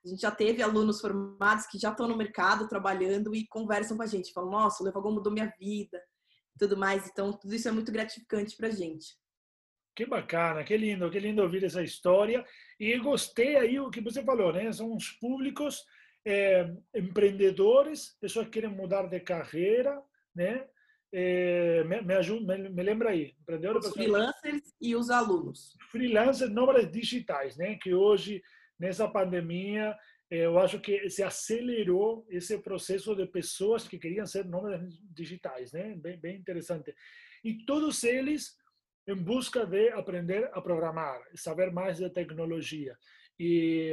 a 0.05 0.09
gente 0.09 0.23
já 0.23 0.31
teve 0.31 0.63
alunos 0.63 1.01
formados 1.01 1.67
que 1.67 1.79
já 1.79 1.91
estão 1.91 2.09
no 2.09 2.17
mercado 2.17 2.69
trabalhando 2.69 3.35
e 3.35 3.47
conversam 3.47 3.97
com 3.97 4.03
a 4.03 4.07
gente, 4.07 4.33
falam: 4.33 4.51
"Nossa, 4.51 4.83
o 4.83 4.87
Levagol 4.87 5.13
mudou 5.13 5.33
minha 5.33 5.53
vida", 5.59 6.03
tudo 6.59 6.77
mais. 6.77 7.07
Então, 7.09 7.33
tudo 7.33 7.55
isso 7.55 7.69
é 7.69 7.73
muito 7.73 7.93
gratificante 7.93 8.57
para 8.57 8.69
a 8.69 8.71
gente. 8.71 9.15
Que 9.95 10.07
bacana, 10.07 10.65
que 10.65 10.77
lindo, 10.77 11.11
que 11.11 11.19
lindo 11.19 11.43
ouvir 11.43 11.65
essa 11.65 11.83
história. 11.83 12.45
E 12.79 12.97
gostei 12.99 13.57
aí 13.57 13.79
o 13.79 13.91
que 13.91 14.01
você 14.01 14.25
falou, 14.25 14.53
né? 14.53 14.73
São 14.73 14.95
os 14.95 15.11
públicos 15.11 15.85
é, 16.25 16.73
empreendedores, 16.95 18.17
pessoas 18.19 18.47
que 18.47 18.53
querem 18.53 18.71
mudar 18.71 19.07
de 19.07 19.21
carreira, 19.21 20.03
né? 20.35 20.67
É, 21.13 21.83
me, 21.85 22.03
me, 22.03 22.15
ajuda, 22.15 22.57
me, 22.57 22.69
me, 22.69 22.83
lembra 22.83 23.11
aí, 23.11 23.35
empreendedores, 23.41 23.87
os 23.87 23.93
freelancers 23.93 24.63
e 24.81 24.95
os 24.95 25.11
alunos. 25.11 25.77
Freelancers, 25.91 26.51
nómadas 26.51 26.91
digitais, 26.91 27.57
né? 27.57 27.77
Que 27.83 27.93
hoje 27.93 28.41
nessa 28.79 29.09
pandemia, 29.09 29.97
eh, 30.31 30.47
eu 30.47 30.59
acho 30.59 30.81
que 30.81 31.11
se 31.11 31.23
acelerou 31.23 32.27
esse 32.31 32.57
processo 32.59 33.15
de 33.15 33.27
pessoas 33.27 33.87
que 33.87 33.99
queriam 33.99 34.25
ser 34.25 34.47
nômades 34.47 34.99
digitais, 35.13 35.73
né? 35.73 35.95
Bem, 35.97 36.19
bem 36.19 36.37
interessante. 36.37 36.95
E 37.45 37.65
todos 37.65 38.03
eles 38.05 38.57
em 39.07 39.17
busca 39.17 39.67
de 39.67 39.89
aprender 39.91 40.49
a 40.53 40.61
programar, 40.63 41.21
saber 41.35 41.73
mais 41.73 41.99
de 41.99 42.09
tecnologia. 42.11 42.97
E 43.43 43.91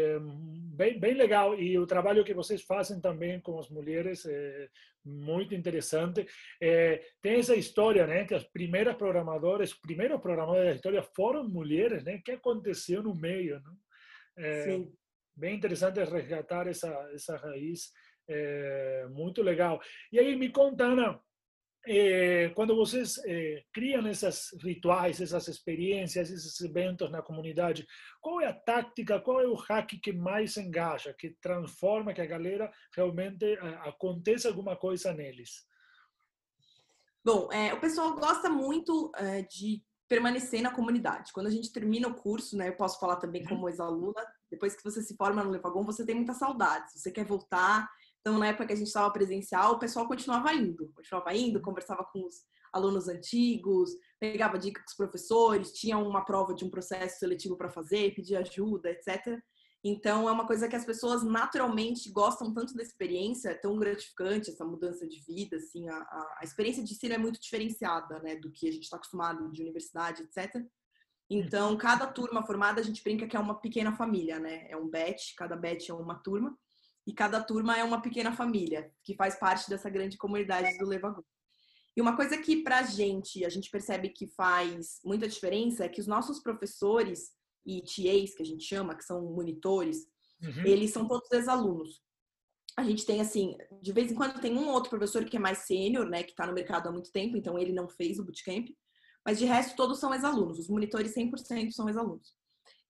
bem, 0.76 1.00
bem 1.00 1.14
legal. 1.14 1.58
E 1.58 1.80
o 1.80 1.88
trabalho 1.88 2.26
que 2.26 2.34
vocês 2.34 2.62
fazem 2.62 3.00
também 3.00 3.40
com 3.40 3.58
as 3.58 3.70
mulheres 3.70 4.26
é 4.26 4.68
muito 5.06 5.56
interessante. 5.56 6.28
É, 6.62 7.02
tem 7.22 7.40
essa 7.40 7.56
história, 7.56 8.06
né, 8.06 8.26
que 8.26 8.36
as 8.36 8.44
primeiras 8.44 8.98
programadoras, 8.98 9.72
os 9.72 9.80
primeiros 9.80 10.20
programadores 10.20 10.66
da 10.66 10.76
história 10.76 11.02
foram 11.16 11.48
mulheres, 11.48 12.04
né? 12.04 12.22
que 12.26 12.32
aconteceu 12.34 13.02
no 13.02 13.16
meio, 13.16 13.62
né? 13.62 13.72
É, 14.40 14.82
bem 15.34 15.56
interessante 15.56 16.04
resgatar 16.04 16.68
essa, 16.68 16.90
essa 17.14 17.38
raiz, 17.38 17.92
é, 18.28 19.08
muito 19.10 19.42
legal. 19.42 19.80
E 20.12 20.20
aí, 20.20 20.36
me 20.36 20.50
conta, 20.50 20.84
Ana, 20.84 21.20
quando 22.56 22.76
vocês 22.76 23.18
é, 23.26 23.64
criam 23.74 24.08
esses 24.08 24.50
rituais, 24.62 25.22
essas 25.22 25.48
experiências, 25.48 26.30
esses 26.30 26.60
eventos 26.62 27.10
na 27.12 27.22
comunidade, 27.22 27.88
qual 28.22 28.42
é 28.42 28.48
a 28.48 28.54
tática, 28.54 29.20
qual 29.20 29.40
é 29.42 29.48
o 29.48 29.56
hack 29.56 29.92
que 30.02 30.12
mais 30.12 30.58
engaja, 30.58 31.16
que 31.18 31.32
transforma, 31.42 32.14
que 32.14 32.22
a 32.22 32.26
galera 32.26 32.72
realmente 32.96 33.46
é, 33.46 33.58
aconteça 33.88 34.48
alguma 34.48 34.76
coisa 34.76 35.14
neles? 35.14 35.66
Bom, 37.24 37.52
é, 37.52 37.74
o 37.74 37.80
pessoal 37.80 38.16
gosta 38.16 38.50
muito 38.50 39.12
é, 39.16 39.42
de 39.42 39.84
permanecer 40.08 40.62
na 40.62 40.74
comunidade. 40.74 41.34
Quando 41.34 41.48
a 41.48 41.52
gente 41.52 41.72
termina 41.72 42.08
o 42.08 42.16
curso, 42.16 42.56
né, 42.56 42.70
eu 42.70 42.78
posso 42.78 43.00
falar 43.00 43.18
também 43.18 43.42
uhum. 43.44 43.50
como 43.50 43.70
ex-aluna, 43.70 44.26
depois 44.50 44.76
que 44.76 44.84
você 44.84 45.02
se 45.02 45.16
forma 45.16 45.44
no 45.44 45.50
Levagon, 45.50 45.84
você 45.84 46.06
tem 46.06 46.16
muita 46.16 46.34
saudade. 46.34 46.92
Você 46.94 47.12
quer 47.12 47.26
voltar, 47.26 47.90
então 48.28 48.40
na 48.40 48.48
época 48.48 48.68
que 48.68 48.74
a 48.74 48.76
gente 48.76 48.88
estava 48.88 49.10
presencial, 49.10 49.76
o 49.76 49.80
pessoal 49.80 50.06
continuava 50.06 50.54
indo, 50.54 50.92
continuava 50.94 51.34
indo, 51.34 51.62
conversava 51.62 52.04
com 52.04 52.26
os 52.26 52.44
alunos 52.74 53.08
antigos, 53.08 53.92
pegava 54.20 54.60
dicas 54.60 54.84
com 54.84 54.90
os 54.90 54.98
professores, 54.98 55.72
tinha 55.72 55.98
uma 55.98 56.26
prova 56.26 56.54
de 56.54 56.66
um 56.66 56.70
processo 56.70 57.20
seletivo 57.20 57.56
para 57.56 57.70
fazer, 57.70 58.14
pedia 58.14 58.40
ajuda, 58.40 58.90
etc. 58.90 59.40
Então, 59.82 60.28
é 60.28 60.32
uma 60.34 60.46
coisa 60.46 60.68
que 60.68 60.76
as 60.76 60.84
pessoas 60.84 61.24
naturalmente 61.24 62.12
gostam 62.12 62.54
tanto 62.54 62.76
da 62.76 62.84
experiência, 62.84 63.52
é 63.52 63.54
tão 63.54 63.78
gratificante 63.78 64.50
essa 64.50 64.66
mudança 64.66 65.08
de 65.08 65.22
vida, 65.22 65.56
assim, 65.56 65.88
a, 65.88 65.96
a, 65.96 66.42
experiência 66.44 66.84
de 66.84 66.92
ensino 66.92 67.14
é 67.14 67.18
muito 67.18 67.40
diferenciada, 67.40 68.20
né, 68.20 68.36
do 68.36 68.52
que 68.52 68.68
a 68.68 68.72
gente 68.74 68.84
está 68.84 68.98
acostumado 68.98 69.50
de 69.54 69.62
universidade, 69.62 70.24
etc. 70.24 70.54
Então, 71.30 71.78
cada 71.78 72.06
turma 72.06 72.46
formada, 72.46 72.82
a 72.82 72.84
gente 72.84 73.02
brinca 73.02 73.26
que 73.26 73.38
é 73.38 73.40
uma 73.40 73.62
pequena 73.62 73.96
família, 73.96 74.38
né, 74.38 74.70
é 74.70 74.76
um 74.76 74.90
batch, 74.90 75.34
cada 75.38 75.56
batch 75.56 75.88
é 75.88 75.94
uma 75.94 76.16
turma, 76.16 76.58
e 77.08 77.14
cada 77.14 77.42
turma 77.42 77.78
é 77.78 77.84
uma 77.86 78.02
pequena 78.02 78.34
família, 78.34 78.92
que 79.02 79.16
faz 79.16 79.40
parte 79.40 79.70
dessa 79.70 79.90
grande 79.90 80.18
comunidade 80.18 80.78
do 80.78 80.86
Levagu. 80.86 81.26
E 81.96 82.02
uma 82.02 82.18
coisa 82.18 82.38
que 82.38 82.62
pra 82.62 82.84
gente, 82.84 83.46
a 83.46 83.50
gente 83.50 83.72
percebe 83.72 84.10
que 84.10 84.28
faz 84.28 85.00
muita 85.06 85.26
diferença 85.28 85.86
é 85.86 85.90
que 85.90 86.02
os 86.02 86.06
nossos 86.06 86.42
professores, 86.42 87.32
e 87.66 87.82
TAs, 87.82 88.36
que 88.36 88.44
a 88.44 88.46
gente 88.46 88.64
chama, 88.64 88.96
que 88.96 89.04
são 89.04 89.22
monitores, 89.22 90.06
uhum. 90.42 90.66
eles 90.66 90.92
são 90.92 91.08
todos 91.08 91.32
ex-alunos. 91.32 92.02
A 92.78 92.84
gente 92.84 93.06
tem, 93.06 93.22
assim, 93.22 93.58
de 93.82 93.92
vez 93.94 94.12
em 94.12 94.16
quando 94.16 94.40
tem 94.40 94.56
um 94.56 94.70
outro 94.70 94.90
professor 94.90 95.26
que 95.26 95.38
é 95.38 95.40
mais 95.40 95.60
sênior, 95.60 96.08
né, 96.08 96.24
que 96.24 96.32
está 96.32 96.46
no 96.46 96.54
mercado 96.54 96.88
há 96.88 96.92
muito 96.92 97.12
tempo, 97.12 97.36
então 97.36 97.58
ele 97.58 97.72
não 97.72 97.88
fez 97.88 98.20
o 98.20 98.24
bootcamp, 98.24 98.68
mas 99.26 99.40
de 99.40 99.46
resto 99.46 99.76
todos 99.76 100.00
são 100.00 100.14
ex-alunos. 100.14 100.60
Os 100.60 100.70
monitores 100.70 101.16
100% 101.16 101.72
são 101.72 101.88
ex-alunos. 101.88 102.37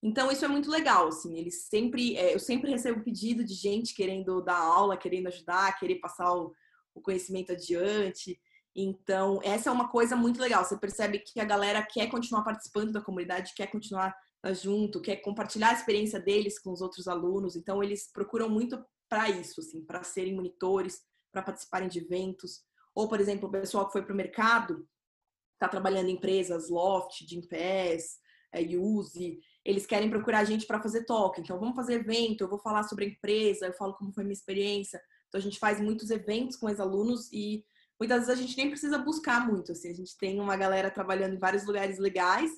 Então 0.02 0.30
isso 0.30 0.44
é 0.44 0.48
muito 0.48 0.70
legal, 0.70 1.08
assim, 1.08 1.36
eles 1.36 1.66
sempre, 1.66 2.16
é, 2.16 2.34
eu 2.34 2.38
sempre 2.38 2.70
recebo 2.70 3.02
pedido 3.02 3.44
de 3.44 3.54
gente 3.54 3.94
querendo 3.94 4.40
dar 4.40 4.58
aula, 4.58 4.96
querendo 4.96 5.26
ajudar, 5.26 5.76
querer 5.78 5.96
passar 5.96 6.32
o, 6.32 6.54
o 6.94 7.00
conhecimento 7.00 7.52
adiante. 7.52 8.40
Então, 8.76 9.40
essa 9.42 9.70
é 9.70 9.72
uma 9.72 9.88
coisa 9.88 10.14
muito 10.14 10.40
legal. 10.40 10.64
Você 10.64 10.78
percebe 10.78 11.18
que 11.18 11.40
a 11.40 11.44
galera 11.44 11.82
quer 11.82 12.08
continuar 12.08 12.44
participando 12.44 12.92
da 12.92 13.00
comunidade, 13.00 13.54
quer 13.56 13.66
continuar 13.66 14.14
Tá 14.40 14.52
junto, 14.52 15.00
quer 15.00 15.16
compartilhar 15.16 15.70
a 15.70 15.74
experiência 15.74 16.20
deles 16.20 16.60
com 16.60 16.70
os 16.70 16.80
outros 16.80 17.08
alunos. 17.08 17.56
Então, 17.56 17.82
eles 17.82 18.10
procuram 18.12 18.48
muito 18.48 18.82
para 19.08 19.28
isso, 19.28 19.60
assim, 19.60 19.84
para 19.84 20.04
serem 20.04 20.34
monitores, 20.34 21.00
para 21.32 21.42
participarem 21.42 21.88
de 21.88 21.98
eventos. 21.98 22.62
Ou, 22.94 23.08
por 23.08 23.20
exemplo, 23.20 23.48
o 23.48 23.52
pessoal 23.52 23.86
que 23.86 23.92
foi 23.92 24.02
para 24.02 24.12
o 24.12 24.16
mercado, 24.16 24.88
está 25.54 25.68
trabalhando 25.68 26.08
em 26.08 26.12
empresas, 26.12 26.68
Loft, 26.68 27.26
Gimpass, 27.28 28.18
é, 28.52 28.62
Use, 28.62 29.40
eles 29.64 29.86
querem 29.86 30.08
procurar 30.08 30.40
a 30.40 30.44
gente 30.44 30.66
para 30.66 30.80
fazer 30.80 31.04
talk. 31.04 31.40
Então, 31.40 31.58
vamos 31.58 31.76
fazer 31.76 31.94
evento, 31.94 32.42
eu 32.42 32.48
vou 32.48 32.58
falar 32.58 32.84
sobre 32.84 33.04
a 33.04 33.08
empresa, 33.08 33.66
eu 33.66 33.72
falo 33.72 33.94
como 33.94 34.12
foi 34.12 34.24
minha 34.24 34.32
experiência. 34.32 35.00
Então, 35.28 35.38
a 35.38 35.42
gente 35.42 35.58
faz 35.58 35.80
muitos 35.80 36.10
eventos 36.10 36.56
com 36.56 36.66
os 36.66 36.80
alunos 36.80 37.30
e 37.32 37.64
muitas 38.00 38.26
vezes 38.26 38.38
a 38.38 38.42
gente 38.42 38.56
nem 38.56 38.70
precisa 38.70 38.98
buscar 38.98 39.46
muito, 39.46 39.72
assim, 39.72 39.90
a 39.90 39.94
gente 39.94 40.16
tem 40.16 40.40
uma 40.40 40.56
galera 40.56 40.90
trabalhando 40.90 41.34
em 41.34 41.38
vários 41.38 41.66
lugares 41.66 41.98
legais 41.98 42.50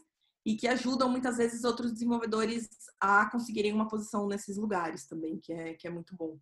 e 0.45 0.55
que 0.55 0.69
ajudam 0.69 1.09
muitas 1.09 1.37
vezes 1.37 1.65
outros 1.65 1.93
desenvolvedores 1.93 2.69
a 3.01 3.29
conseguirem 3.31 3.73
uma 3.73 3.89
posição 3.89 4.27
nesses 4.27 4.57
lugares 4.57 5.07
também, 5.07 5.39
que 5.39 5.53
é, 5.53 5.75
que 5.75 5.87
é 5.87 5.91
muito 5.91 6.15
bom. 6.15 6.39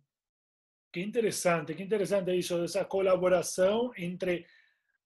Que 0.91 1.01
interessante, 1.01 1.73
que 1.73 1.83
interessante 1.83 2.31
isso, 2.37 2.57
essa 2.63 2.83
colaboração 2.83 3.91
entre 3.97 4.45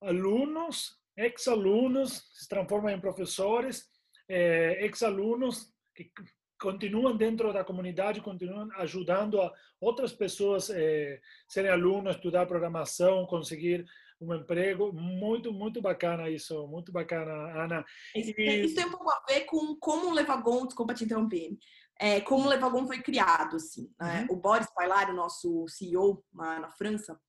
alunos, 0.02 0.98
ex-alunos, 1.18 2.30
se 2.34 2.48
transformam 2.48 2.92
em 2.92 3.00
professores, 3.00 3.90
eh, 4.34 4.86
ex-alunos 4.86 5.72
que 5.96 6.12
continuam 6.60 7.16
dentro 7.16 7.52
da 7.54 7.64
comunidade, 7.64 8.22
continuam 8.22 8.70
ajudando 8.78 9.42
a 9.42 9.54
outras 9.80 10.14
pessoas 10.14 10.70
eh, 10.70 11.20
serem 11.48 11.70
alunos, 11.70 12.16
estudar 12.16 12.46
programação, 12.46 13.26
conseguir 13.26 13.86
um 14.20 14.34
emprego. 14.34 14.92
Muito, 14.94 15.52
muito 15.52 15.82
bacana 15.82 16.30
isso, 16.30 16.66
muito 16.68 16.92
bacana, 16.92 17.32
Ana. 17.64 17.86
Isso, 18.16 18.34
e... 18.38 18.66
isso 18.66 18.76
tem 18.76 18.86
um 18.86 18.92
pouco 18.92 19.10
a 19.10 19.22
ver 19.28 19.42
com 19.42 19.76
como 19.76 20.10
o 20.10 20.14
Levagon, 20.14 20.66
desculpa 20.66 20.94
te 20.94 21.04
interromper, 21.04 21.58
é, 22.00 22.22
como 22.22 22.46
o 22.46 22.50
Levagon 22.50 22.88
foi 22.88 23.02
criado, 23.02 23.58
assim. 23.58 23.92
Né? 24.00 24.26
Uhum. 24.30 24.38
O 24.38 24.40
Boris 24.40 24.68
Pailari, 24.74 25.12
o 25.12 25.16
nosso 25.16 25.68
CEO 25.68 26.24
lá 26.34 26.60
na 26.60 26.70
França, 26.72 27.20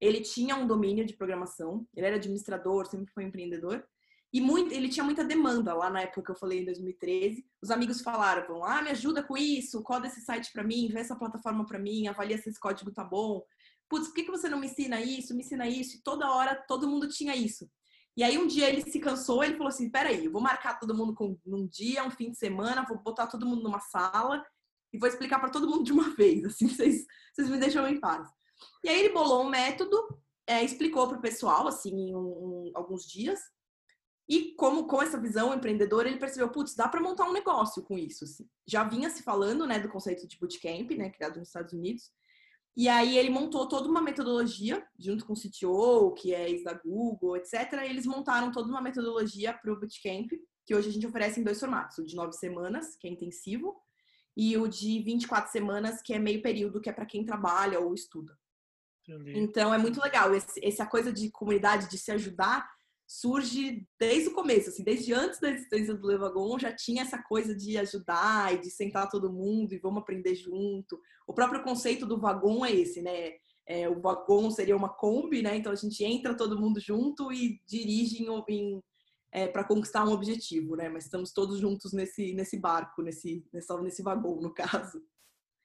ele 0.00 0.20
tinha 0.20 0.56
um 0.56 0.66
domínio 0.66 1.04
de 1.04 1.16
programação, 1.16 1.86
ele 1.94 2.06
era 2.06 2.16
administrador, 2.16 2.86
sempre 2.86 3.12
foi 3.12 3.24
empreendedor, 3.24 3.84
e 4.34 4.40
muito, 4.40 4.74
ele 4.74 4.88
tinha 4.88 5.04
muita 5.04 5.22
demanda 5.22 5.72
lá 5.72 5.88
na 5.88 6.00
época 6.00 6.24
que 6.24 6.30
eu 6.32 6.34
falei, 6.34 6.62
em 6.62 6.64
2013. 6.64 7.46
Os 7.62 7.70
amigos 7.70 8.00
falaram, 8.00 8.64
ah, 8.64 8.82
me 8.82 8.90
ajuda 8.90 9.22
com 9.22 9.36
isso, 9.36 9.80
coda 9.84 10.08
esse 10.08 10.20
site 10.22 10.50
para 10.52 10.64
mim, 10.64 10.88
vê 10.88 10.98
essa 10.98 11.14
plataforma 11.14 11.64
para 11.64 11.78
mim, 11.78 12.08
avalia 12.08 12.36
se 12.36 12.48
esse 12.48 12.58
código 12.58 12.90
tá 12.90 13.04
bom. 13.04 13.44
Putz, 13.88 14.08
por 14.08 14.14
que, 14.14 14.24
que 14.24 14.32
você 14.32 14.48
não 14.48 14.58
me 14.58 14.66
ensina 14.66 15.00
isso, 15.00 15.36
me 15.36 15.44
ensina 15.44 15.68
isso? 15.68 15.96
E 15.96 16.02
toda 16.02 16.32
hora 16.32 16.56
todo 16.66 16.88
mundo 16.88 17.08
tinha 17.08 17.36
isso. 17.36 17.70
E 18.16 18.24
aí 18.24 18.36
um 18.36 18.48
dia 18.48 18.68
ele 18.68 18.82
se 18.82 18.98
cansou, 18.98 19.44
ele 19.44 19.54
falou 19.54 19.68
assim, 19.68 19.88
peraí, 19.88 20.24
eu 20.24 20.32
vou 20.32 20.42
marcar 20.42 20.80
todo 20.80 20.96
mundo 20.96 21.14
com 21.14 21.38
um 21.46 21.68
dia, 21.68 22.02
um 22.02 22.10
fim 22.10 22.32
de 22.32 22.36
semana, 22.36 22.84
vou 22.88 22.98
botar 22.98 23.28
todo 23.28 23.46
mundo 23.46 23.62
numa 23.62 23.78
sala 23.78 24.44
e 24.92 24.98
vou 24.98 25.08
explicar 25.08 25.38
para 25.38 25.50
todo 25.50 25.70
mundo 25.70 25.84
de 25.84 25.92
uma 25.92 26.10
vez, 26.18 26.44
assim, 26.44 26.66
vocês, 26.66 27.06
vocês 27.32 27.48
me 27.48 27.56
deixam 27.56 27.86
em 27.86 28.00
paz. 28.00 28.28
E 28.82 28.88
aí 28.88 28.98
ele 28.98 29.14
bolou 29.14 29.44
um 29.44 29.48
método, 29.48 29.96
é, 30.44 30.64
explicou 30.64 31.06
para 31.06 31.18
o 31.18 31.22
pessoal, 31.22 31.68
assim, 31.68 32.08
em 32.08 32.16
um, 32.16 32.72
alguns 32.74 33.06
dias, 33.06 33.53
e 34.28 34.54
como 34.54 34.86
com 34.86 35.02
essa 35.02 35.20
visão 35.20 35.52
empreendedora, 35.52 36.08
ele 36.08 36.18
percebeu, 36.18 36.50
putz, 36.50 36.74
dá 36.74 36.88
para 36.88 37.00
montar 37.00 37.28
um 37.28 37.32
negócio 37.32 37.82
com 37.82 37.98
isso. 37.98 38.24
Assim. 38.24 38.48
Já 38.66 38.82
vinha 38.84 39.10
se 39.10 39.22
falando, 39.22 39.66
né, 39.66 39.78
do 39.78 39.88
conceito 39.88 40.26
de 40.26 40.38
bootcamp, 40.38 40.90
né, 40.92 41.10
criado 41.10 41.38
nos 41.38 41.48
Estados 41.48 41.72
Unidos. 41.74 42.10
E 42.76 42.88
aí 42.88 43.18
ele 43.18 43.30
montou 43.30 43.68
toda 43.68 43.88
uma 43.88 44.00
metodologia, 44.00 44.84
junto 44.98 45.24
com 45.26 45.34
o 45.34 45.36
CTO, 45.36 46.12
que 46.14 46.34
é 46.34 46.50
ex 46.50 46.64
da 46.64 46.72
Google, 46.72 47.36
etc. 47.36 47.72
E 47.84 47.90
eles 47.90 48.06
montaram 48.06 48.50
toda 48.50 48.68
uma 48.68 48.80
metodologia 48.80 49.52
para 49.52 49.72
o 49.72 49.78
bootcamp, 49.78 50.30
que 50.66 50.74
hoje 50.74 50.88
a 50.88 50.92
gente 50.92 51.06
oferece 51.06 51.38
em 51.38 51.44
dois 51.44 51.60
formatos, 51.60 51.98
o 51.98 52.06
de 52.06 52.16
nove 52.16 52.32
semanas, 52.32 52.96
que 52.96 53.06
é 53.06 53.10
intensivo, 53.10 53.76
e 54.36 54.56
o 54.56 54.66
de 54.66 55.00
24 55.02 55.52
semanas, 55.52 56.02
que 56.02 56.14
é 56.14 56.18
meio 56.18 56.42
período, 56.42 56.80
que 56.80 56.88
é 56.88 56.92
para 56.92 57.06
quem 57.06 57.24
trabalha 57.24 57.78
ou 57.78 57.94
estuda. 57.94 58.36
Entendi. 59.06 59.38
Então 59.38 59.72
é 59.72 59.78
muito 59.78 60.00
legal. 60.00 60.34
Esse, 60.34 60.64
essa 60.64 60.86
coisa 60.86 61.12
de 61.12 61.30
comunidade, 61.30 61.88
de 61.88 61.98
se 61.98 62.10
ajudar, 62.10 62.66
surge 63.06 63.86
desde 63.98 64.28
o 64.28 64.34
começo, 64.34 64.70
assim, 64.70 64.82
desde 64.82 65.12
antes 65.12 65.38
da 65.38 65.50
existência 65.50 65.94
do 65.94 66.06
Levagon, 66.06 66.58
já 66.58 66.74
tinha 66.74 67.02
essa 67.02 67.22
coisa 67.22 67.54
de 67.54 67.76
ajudar 67.78 68.54
e 68.54 68.60
de 68.60 68.70
sentar 68.70 69.08
todo 69.08 69.32
mundo 69.32 69.72
e 69.72 69.78
vamos 69.78 70.02
aprender 70.02 70.34
junto. 70.34 71.00
O 71.26 71.34
próprio 71.34 71.62
conceito 71.62 72.06
do 72.06 72.18
vagão 72.18 72.64
é 72.64 72.72
esse, 72.72 73.02
né? 73.02 73.32
É, 73.66 73.88
o 73.88 74.00
vagão 74.00 74.50
seria 74.50 74.76
uma 74.76 74.88
Kombi, 74.88 75.42
né? 75.42 75.56
Então 75.56 75.72
a 75.72 75.76
gente 75.76 76.02
entra 76.04 76.36
todo 76.36 76.60
mundo 76.60 76.80
junto 76.80 77.32
e 77.32 77.60
dirige 77.66 78.22
em, 78.22 78.44
em 78.48 78.82
é, 79.32 79.48
para 79.48 79.64
conquistar 79.64 80.04
um 80.04 80.12
objetivo, 80.12 80.76
né? 80.76 80.88
Mas 80.88 81.04
estamos 81.04 81.32
todos 81.32 81.58
juntos 81.58 81.92
nesse, 81.92 82.32
nesse 82.34 82.58
barco, 82.58 83.02
nesse, 83.02 83.44
nesse, 83.52 83.82
nesse 83.82 84.02
vagão, 84.02 84.36
no 84.40 84.52
caso. 84.52 85.02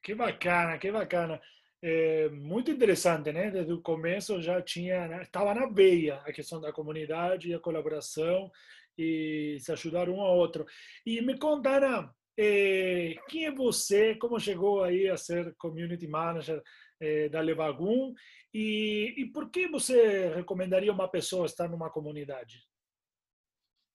Que 0.02 0.16
bacana, 0.16 0.78
que 0.78 0.92
bacana 0.92 1.40
é, 1.82 2.30
muito 2.30 2.72
interessante, 2.72 3.32
né? 3.32 3.50
Desde 3.52 3.74
o 3.74 3.82
começo 3.82 4.42
já 4.42 4.62
tinha, 4.62 5.22
estava 5.22 5.54
na 5.54 5.68
veia 5.68 6.16
a 6.26 6.34
questão 6.34 6.60
da 6.60 6.74
comunidade 6.74 7.50
e 7.50 7.54
a 7.54 7.60
colaboração 7.60 8.52
e 8.98 9.58
se 9.60 9.72
ajudar 9.72 10.10
um 10.10 10.22
ao 10.22 10.38
outro. 10.38 10.66
E 11.06 11.22
me 11.22 11.38
conta, 11.38 11.78
Ana, 11.78 12.14
é, 12.38 13.16
quem 13.30 13.46
é 13.46 13.52
você? 13.52 14.16
Como 14.16 14.40
chegou 14.40 14.84
aí 14.84 15.08
a 15.08 15.18
ser 15.18 15.56
community 15.58 16.08
manager 16.08 16.62
é, 17.00 17.30
da 17.30 17.40
Levagum? 17.40 18.14
E, 18.54 19.14
e 19.18 19.26
por 19.32 19.50
que 19.50 19.68
você 19.68 20.34
recomendaria 20.36 20.92
uma 20.92 21.08
pessoa 21.08 21.46
estar 21.46 21.70
numa 21.70 21.90
comunidade? 21.90 22.68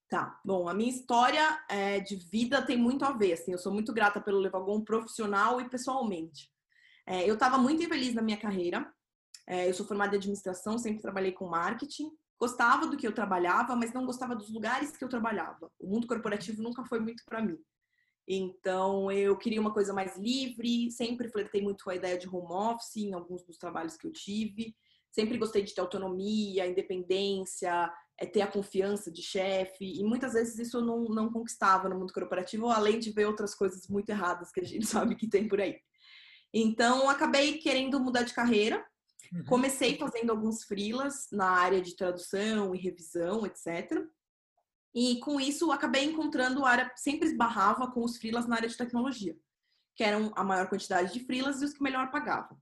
Tá, 0.08 0.40
bom, 0.44 0.68
a 0.68 0.74
minha 0.74 0.90
história 0.90 1.64
é, 1.68 1.98
de 1.98 2.16
vida 2.16 2.64
tem 2.64 2.76
muito 2.76 3.04
a 3.04 3.12
ver, 3.12 3.32
assim, 3.32 3.52
eu 3.52 3.58
sou 3.58 3.72
muito 3.72 3.92
grata 3.92 4.20
pelo 4.20 4.38
Levagum 4.38 4.84
profissional 4.84 5.60
e 5.60 5.68
pessoalmente. 5.68 6.53
É, 7.06 7.28
eu 7.28 7.34
estava 7.34 7.58
muito 7.58 7.82
infeliz 7.82 8.14
na 8.14 8.22
minha 8.22 8.36
carreira. 8.36 8.90
É, 9.46 9.68
eu 9.68 9.74
sou 9.74 9.86
formada 9.86 10.14
em 10.14 10.18
administração, 10.18 10.78
sempre 10.78 11.02
trabalhei 11.02 11.32
com 11.32 11.46
marketing. 11.46 12.10
Gostava 12.38 12.86
do 12.86 12.96
que 12.96 13.06
eu 13.06 13.12
trabalhava, 13.12 13.76
mas 13.76 13.92
não 13.92 14.06
gostava 14.06 14.34
dos 14.34 14.52
lugares 14.52 14.96
que 14.96 15.04
eu 15.04 15.08
trabalhava. 15.08 15.70
O 15.78 15.88
mundo 15.88 16.06
corporativo 16.06 16.62
nunca 16.62 16.84
foi 16.84 16.98
muito 16.98 17.22
para 17.24 17.42
mim. 17.42 17.58
Então, 18.26 19.10
eu 19.12 19.36
queria 19.36 19.60
uma 19.60 19.72
coisa 19.72 19.92
mais 19.92 20.16
livre, 20.16 20.90
sempre 20.90 21.28
flertei 21.28 21.60
muito 21.60 21.84
com 21.84 21.90
a 21.90 21.94
ideia 21.94 22.18
de 22.18 22.28
home 22.28 22.52
office 22.52 22.96
em 22.96 23.12
alguns 23.12 23.44
dos 23.44 23.58
trabalhos 23.58 23.96
que 23.96 24.06
eu 24.06 24.12
tive. 24.12 24.74
Sempre 25.12 25.38
gostei 25.38 25.62
de 25.62 25.74
ter 25.74 25.80
autonomia, 25.80 26.66
independência, 26.66 27.92
é, 28.18 28.26
ter 28.26 28.40
a 28.40 28.50
confiança 28.50 29.12
de 29.12 29.22
chefe. 29.22 30.00
E 30.00 30.02
muitas 30.02 30.32
vezes 30.32 30.58
isso 30.58 30.78
eu 30.78 30.82
não, 30.82 31.04
não 31.04 31.30
conquistava 31.30 31.88
no 31.88 31.98
mundo 31.98 32.12
corporativo, 32.12 32.68
além 32.68 32.98
de 32.98 33.10
ver 33.10 33.26
outras 33.26 33.54
coisas 33.54 33.86
muito 33.88 34.08
erradas 34.08 34.50
que 34.50 34.60
a 34.60 34.64
gente 34.64 34.86
sabe 34.86 35.14
que 35.14 35.28
tem 35.28 35.46
por 35.46 35.60
aí. 35.60 35.78
Então, 36.56 37.10
acabei 37.10 37.58
querendo 37.58 37.98
mudar 37.98 38.22
de 38.22 38.32
carreira. 38.32 38.86
Uhum. 39.32 39.44
Comecei 39.46 39.98
fazendo 39.98 40.30
alguns 40.30 40.62
freelas 40.62 41.28
na 41.32 41.50
área 41.50 41.82
de 41.82 41.96
tradução 41.96 42.72
e 42.72 42.78
revisão, 42.78 43.44
etc. 43.44 44.06
E 44.94 45.18
com 45.18 45.40
isso, 45.40 45.72
acabei 45.72 46.04
encontrando 46.04 46.64
a 46.64 46.70
área, 46.70 46.92
sempre 46.94 47.26
esbarrava 47.26 47.90
com 47.90 48.04
os 48.04 48.16
freelas 48.16 48.46
na 48.46 48.54
área 48.54 48.68
de 48.68 48.76
tecnologia, 48.76 49.36
que 49.96 50.04
eram 50.04 50.32
a 50.36 50.44
maior 50.44 50.68
quantidade 50.68 51.12
de 51.12 51.24
freelas 51.24 51.60
e 51.60 51.64
os 51.64 51.72
que 51.72 51.82
melhor 51.82 52.12
pagavam. 52.12 52.56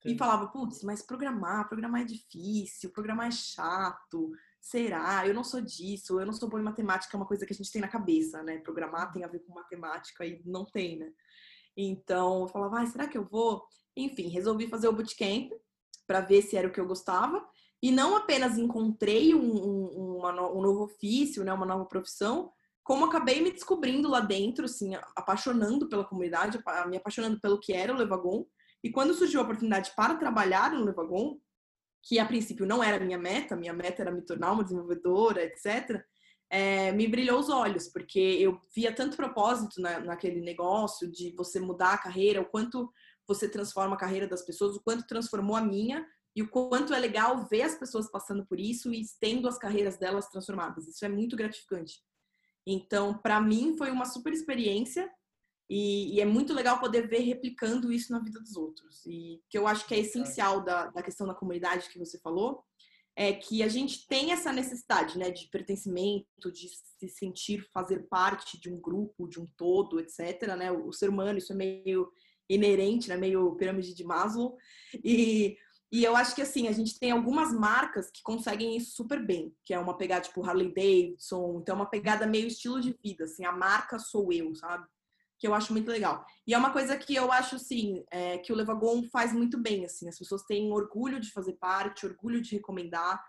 Sim. 0.00 0.12
E 0.12 0.18
falava, 0.18 0.46
putz, 0.46 0.84
mas 0.84 1.02
programar, 1.02 1.68
programar 1.68 2.02
é 2.02 2.04
difícil, 2.04 2.90
programar 2.90 3.26
é 3.26 3.32
chato, 3.32 4.30
será? 4.60 5.26
Eu 5.26 5.34
não 5.34 5.42
sou 5.42 5.60
disso, 5.60 6.20
eu 6.20 6.26
não 6.26 6.32
sou 6.32 6.48
boa 6.48 6.60
em 6.60 6.64
matemática, 6.64 7.16
é 7.16 7.18
uma 7.18 7.26
coisa 7.26 7.44
que 7.44 7.52
a 7.52 7.56
gente 7.56 7.72
tem 7.72 7.82
na 7.82 7.88
cabeça, 7.88 8.44
né? 8.44 8.58
Programar 8.58 9.12
tem 9.12 9.24
a 9.24 9.28
ver 9.28 9.40
com 9.40 9.54
matemática 9.54 10.24
e 10.24 10.40
não 10.44 10.64
tem, 10.64 10.98
né? 10.98 11.10
Então, 11.76 12.42
eu 12.42 12.48
falava, 12.48 12.80
ah, 12.80 12.86
será 12.86 13.08
que 13.08 13.18
eu 13.18 13.24
vou? 13.24 13.64
Enfim, 13.96 14.28
resolvi 14.28 14.68
fazer 14.68 14.88
o 14.88 14.92
bootcamp 14.92 15.52
para 16.06 16.20
ver 16.20 16.42
se 16.42 16.56
era 16.56 16.68
o 16.68 16.72
que 16.72 16.80
eu 16.80 16.86
gostava. 16.86 17.44
E 17.82 17.90
não 17.90 18.16
apenas 18.16 18.56
encontrei 18.56 19.34
um, 19.34 19.40
um, 19.40 20.16
uma, 20.18 20.52
um 20.52 20.62
novo 20.62 20.84
ofício, 20.84 21.44
né, 21.44 21.52
uma 21.52 21.66
nova 21.66 21.84
profissão, 21.84 22.50
como 22.82 23.06
acabei 23.06 23.40
me 23.42 23.50
descobrindo 23.50 24.08
lá 24.08 24.20
dentro, 24.20 24.66
assim, 24.66 24.94
apaixonando 25.16 25.88
pela 25.88 26.04
comunidade, 26.04 26.58
me 26.88 26.96
apaixonando 26.96 27.40
pelo 27.40 27.58
que 27.58 27.72
era 27.72 27.92
o 27.92 27.96
Levagon. 27.96 28.46
E 28.82 28.90
quando 28.90 29.14
surgiu 29.14 29.40
a 29.40 29.42
oportunidade 29.42 29.92
para 29.96 30.16
trabalhar 30.16 30.72
no 30.72 30.84
Levagon, 30.84 31.38
que 32.02 32.18
a 32.18 32.26
princípio 32.26 32.66
não 32.66 32.82
era 32.82 33.02
minha 33.02 33.18
meta, 33.18 33.56
minha 33.56 33.72
meta 33.72 34.02
era 34.02 34.10
me 34.10 34.20
tornar 34.22 34.52
uma 34.52 34.62
desenvolvedora, 34.62 35.42
etc 35.42 36.04
é, 36.50 36.92
me 36.92 37.08
brilhou 37.08 37.38
os 37.38 37.48
olhos, 37.48 37.88
porque 37.88 38.18
eu 38.18 38.60
via 38.74 38.94
tanto 38.94 39.16
propósito 39.16 39.80
na, 39.80 40.00
naquele 40.00 40.40
negócio 40.40 41.10
de 41.10 41.34
você 41.36 41.58
mudar 41.58 41.94
a 41.94 41.98
carreira, 41.98 42.40
o 42.40 42.46
quanto 42.46 42.92
você 43.26 43.48
transforma 43.48 43.96
a 43.96 43.98
carreira 43.98 44.28
das 44.28 44.42
pessoas, 44.42 44.76
o 44.76 44.82
quanto 44.82 45.06
transformou 45.06 45.56
a 45.56 45.62
minha 45.62 46.06
e 46.36 46.42
o 46.42 46.48
quanto 46.48 46.92
é 46.92 46.98
legal 46.98 47.46
ver 47.46 47.62
as 47.62 47.74
pessoas 47.76 48.10
passando 48.10 48.44
por 48.46 48.58
isso 48.58 48.92
e 48.92 49.04
tendo 49.20 49.48
as 49.48 49.58
carreiras 49.58 49.96
delas 49.96 50.28
transformadas. 50.28 50.86
Isso 50.88 51.04
é 51.04 51.08
muito 51.08 51.36
gratificante. 51.36 52.02
Então, 52.66 53.16
para 53.16 53.40
mim, 53.40 53.76
foi 53.76 53.90
uma 53.90 54.04
super 54.04 54.32
experiência 54.32 55.10
e, 55.68 56.14
e, 56.14 56.20
é 56.20 56.24
muito 56.24 56.52
legal 56.52 56.78
poder 56.78 57.08
ver 57.08 57.20
replicando 57.20 57.92
isso 57.92 58.12
na 58.12 58.18
vida 58.18 58.40
dos 58.40 58.56
outros. 58.56 59.04
E 59.06 59.42
que 59.48 59.56
eu 59.56 59.66
acho 59.66 59.86
que 59.86 59.94
é 59.94 60.00
essencial 60.00 60.62
da, 60.62 60.86
da 60.88 61.02
questão 61.02 61.26
da 61.26 61.34
comunidade 61.34 61.88
que 61.88 61.98
você 61.98 62.18
falou, 62.18 62.64
é 63.16 63.32
que 63.32 63.62
a 63.62 63.68
gente 63.68 64.06
tem 64.08 64.32
essa 64.32 64.52
necessidade, 64.52 65.18
né, 65.18 65.30
de 65.30 65.48
pertencimento, 65.48 66.50
de 66.52 66.68
se 66.68 67.08
sentir 67.08 67.68
fazer 67.72 68.08
parte 68.08 68.60
de 68.60 68.72
um 68.72 68.80
grupo, 68.80 69.28
de 69.28 69.40
um 69.40 69.46
todo, 69.56 70.00
etc. 70.00 70.56
Né? 70.56 70.72
O 70.72 70.92
ser 70.92 71.10
humano 71.10 71.38
isso 71.38 71.52
é 71.52 71.56
meio 71.56 72.10
inerente, 72.48 73.08
né, 73.08 73.16
meio 73.16 73.54
pirâmide 73.56 73.94
de 73.94 74.04
Maslow. 74.04 74.56
E, 75.04 75.56
e 75.92 76.02
eu 76.02 76.16
acho 76.16 76.34
que 76.34 76.42
assim 76.42 76.66
a 76.66 76.72
gente 76.72 76.98
tem 76.98 77.12
algumas 77.12 77.52
marcas 77.52 78.10
que 78.10 78.20
conseguem 78.22 78.76
isso 78.76 78.96
super 78.96 79.24
bem, 79.24 79.54
que 79.64 79.72
é 79.72 79.78
uma 79.78 79.96
pegada 79.96 80.22
tipo 80.22 80.44
Harley 80.44 80.74
Davidson, 80.74 81.60
então 81.60 81.76
é 81.76 81.78
uma 81.78 81.90
pegada 81.90 82.26
meio 82.26 82.48
estilo 82.48 82.80
de 82.80 82.98
vida, 83.02 83.24
assim, 83.24 83.44
a 83.44 83.52
marca 83.52 83.98
sou 83.98 84.32
eu, 84.32 84.54
sabe? 84.56 84.86
Que 85.44 85.48
eu 85.48 85.54
acho 85.54 85.74
muito 85.74 85.90
legal. 85.90 86.24
E 86.46 86.54
é 86.54 86.58
uma 86.58 86.72
coisa 86.72 86.96
que 86.96 87.14
eu 87.14 87.30
acho, 87.30 87.56
assim, 87.56 88.02
é, 88.10 88.38
que 88.38 88.50
o 88.50 88.56
Levagon 88.56 89.02
faz 89.12 89.30
muito 89.30 89.60
bem, 89.60 89.84
assim. 89.84 90.08
As 90.08 90.18
pessoas 90.18 90.42
têm 90.44 90.72
orgulho 90.72 91.20
de 91.20 91.30
fazer 91.32 91.52
parte, 91.54 92.06
orgulho 92.06 92.40
de 92.40 92.56
recomendar, 92.56 93.22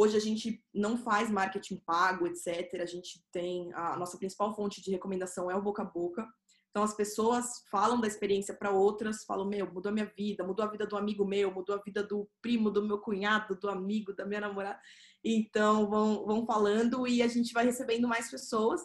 Hoje 0.00 0.16
a 0.16 0.20
gente 0.20 0.62
não 0.72 0.96
faz 0.96 1.28
marketing 1.28 1.82
pago, 1.84 2.24
etc. 2.28 2.80
A 2.80 2.86
gente 2.86 3.20
tem 3.32 3.74
a 3.74 3.96
nossa 3.96 4.16
principal 4.16 4.54
fonte 4.54 4.80
de 4.80 4.92
recomendação 4.92 5.50
é 5.50 5.56
o 5.56 5.60
boca 5.60 5.82
a 5.82 5.84
boca. 5.84 6.24
Então 6.70 6.84
as 6.84 6.94
pessoas 6.94 7.64
falam 7.68 8.00
da 8.00 8.06
experiência 8.06 8.54
para 8.54 8.70
outras, 8.70 9.24
falam: 9.24 9.48
"Meu, 9.48 9.66
mudou 9.72 9.90
a 9.90 9.92
minha 9.92 10.06
vida, 10.16 10.44
mudou 10.44 10.64
a 10.64 10.70
vida 10.70 10.86
do 10.86 10.96
amigo 10.96 11.24
meu, 11.24 11.52
mudou 11.52 11.74
a 11.74 11.82
vida 11.82 12.00
do 12.00 12.30
primo, 12.40 12.70
do 12.70 12.86
meu 12.86 13.00
cunhado, 13.00 13.56
do 13.56 13.68
amigo, 13.68 14.14
da 14.14 14.24
minha 14.24 14.42
namorada". 14.42 14.78
Então 15.24 15.90
vão, 15.90 16.24
vão 16.24 16.46
falando 16.46 17.04
e 17.08 17.20
a 17.20 17.26
gente 17.26 17.52
vai 17.52 17.64
recebendo 17.64 18.06
mais 18.06 18.30
pessoas. 18.30 18.80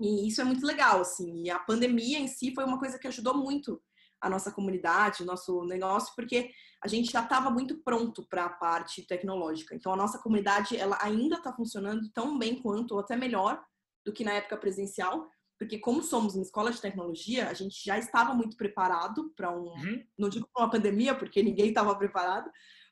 E 0.00 0.26
isso 0.28 0.40
é 0.40 0.44
muito 0.44 0.66
legal, 0.66 1.00
assim. 1.00 1.44
E 1.44 1.50
a 1.50 1.58
pandemia 1.58 2.18
em 2.18 2.26
si 2.26 2.54
foi 2.54 2.64
uma 2.64 2.78
coisa 2.78 2.98
que 2.98 3.06
ajudou 3.06 3.36
muito 3.36 3.80
a 4.20 4.28
nossa 4.28 4.50
comunidade, 4.50 5.22
o 5.22 5.26
nosso 5.26 5.64
negócio, 5.64 6.12
porque 6.14 6.50
a 6.82 6.88
gente 6.88 7.10
já 7.10 7.22
estava 7.22 7.50
muito 7.50 7.82
pronto 7.82 8.26
para 8.28 8.46
a 8.46 8.50
parte 8.50 9.06
tecnológica. 9.06 9.74
Então, 9.74 9.92
a 9.92 9.96
nossa 9.96 10.18
comunidade 10.18 10.76
ela 10.76 10.98
ainda 11.00 11.36
está 11.36 11.52
funcionando 11.52 12.10
tão 12.12 12.38
bem 12.38 12.60
quanto, 12.60 12.92
ou 12.92 13.00
até 13.00 13.16
melhor, 13.16 13.62
do 14.04 14.12
que 14.12 14.24
na 14.24 14.32
época 14.32 14.56
presencial, 14.56 15.28
porque 15.58 15.78
como 15.78 16.02
somos 16.02 16.34
uma 16.34 16.42
escola 16.42 16.72
de 16.72 16.80
tecnologia, 16.80 17.48
a 17.48 17.54
gente 17.54 17.84
já 17.84 17.98
estava 17.98 18.32
muito 18.32 18.56
preparado 18.56 19.30
para 19.36 19.50
um, 19.50 19.68
uhum. 19.68 20.04
não 20.18 20.30
digo 20.30 20.48
para 20.52 20.64
uma 20.64 20.70
pandemia, 20.70 21.14
porque 21.14 21.42
ninguém 21.42 21.68
estava 21.68 21.94
preparado, 21.94 22.50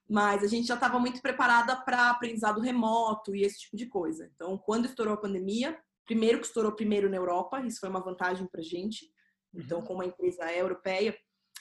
mas 0.08 0.42
a 0.42 0.46
gente 0.46 0.66
já 0.66 0.74
estava 0.74 0.98
muito 0.98 1.22
preparada 1.22 1.74
para 1.76 2.10
aprendizado 2.10 2.60
remoto 2.60 3.34
e 3.34 3.42
esse 3.42 3.60
tipo 3.60 3.76
de 3.76 3.86
coisa. 3.86 4.30
Então, 4.34 4.58
quando 4.58 4.84
estourou 4.84 5.14
a 5.14 5.18
pandemia, 5.18 5.78
primeiro 6.08 6.40
que 6.40 6.46
estourou 6.46 6.72
primeiro 6.72 7.10
na 7.10 7.18
Europa, 7.18 7.60
isso 7.60 7.80
foi 7.80 7.90
uma 7.90 8.02
vantagem 8.02 8.46
para 8.46 8.62
a 8.62 8.64
gente. 8.64 9.12
Então, 9.54 9.80
uhum. 9.80 9.84
como 9.84 10.02
a 10.02 10.06
empresa 10.06 10.50
é 10.50 10.60
europeia, 10.60 11.14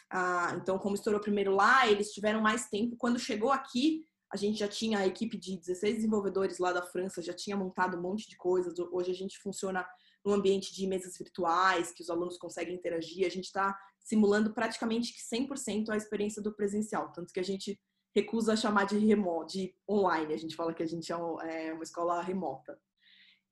ah, 0.10 0.56
então, 0.56 0.80
como 0.80 0.96
estourou 0.96 1.20
primeiro 1.20 1.54
lá, 1.54 1.86
eles 1.86 2.14
tiveram 2.14 2.42
mais 2.42 2.70
tempo. 2.70 2.96
Quando 2.98 3.20
chegou 3.20 3.52
aqui, 3.52 4.06
a 4.32 4.38
gente 4.38 4.58
já 4.58 4.68
tinha 4.68 5.00
a 5.00 5.08
equipe 5.08 5.38
de 5.38 5.58
16 5.58 5.98
desenvolvedores 5.98 6.60
lá 6.60 6.72
da 6.72 6.82
França, 6.82 7.22
já 7.22 7.34
tinha 7.34 7.58
montado 7.58 7.98
um 7.98 8.02
monte 8.02 8.30
de 8.30 8.38
coisas. 8.38 8.74
Hoje 8.92 9.12
a 9.12 9.16
gente 9.16 9.38
funciona 9.40 9.86
no 10.26 10.34
ambiente 10.34 10.74
de 10.74 10.88
mesas 10.88 11.18
virtuais, 11.18 11.92
que 11.92 12.02
os 12.02 12.10
alunos 12.10 12.38
conseguem 12.38 12.76
interagir. 12.76 13.28
A 13.28 13.30
gente 13.30 13.46
está 13.46 13.78
simulando 14.00 14.54
praticamente 14.54 15.14
100% 15.34 15.90
a 15.90 15.98
experiência 15.98 16.42
do 16.42 16.56
presencial, 16.56 17.12
tanto 17.12 17.34
que 17.34 17.40
a 17.40 17.44
gente 17.44 17.78
recusa 18.16 18.56
chamar 18.56 18.86
de 18.86 18.98
remoto, 18.98 19.54
de 19.54 19.76
online. 19.90 20.34
A 20.34 20.38
gente 20.38 20.56
fala 20.56 20.74
que 20.74 20.84
a 20.84 20.88
gente 20.88 21.12
é, 21.12 21.68
é 21.68 21.74
uma 21.74 21.84
escola 21.84 22.22
remota. 22.22 22.80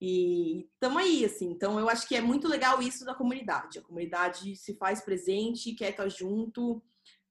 E 0.01 0.67
estamos 0.73 1.01
aí, 1.01 1.25
assim. 1.25 1.49
Então, 1.49 1.79
eu 1.79 1.89
acho 1.89 2.07
que 2.07 2.15
é 2.15 2.21
muito 2.21 2.47
legal 2.47 2.81
isso 2.81 3.05
da 3.05 3.15
comunidade. 3.15 3.79
A 3.79 3.81
comunidade 3.81 4.55
se 4.55 4.75
faz 4.75 5.01
presente, 5.01 5.73
quer 5.73 5.91
estar 5.91 6.07
junto, 6.09 6.83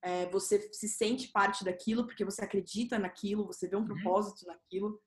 é, 0.03 0.27
você 0.27 0.69
se 0.73 0.89
sente 0.89 1.29
parte 1.29 1.65
daquilo 1.65 2.05
porque 2.05 2.25
você 2.25 2.43
acredita 2.43 2.99
naquilo, 2.99 3.47
você 3.47 3.69
vê 3.69 3.77
um 3.77 3.81
uhum. 3.81 3.87
propósito 3.87 4.47
naquilo. 4.47 5.01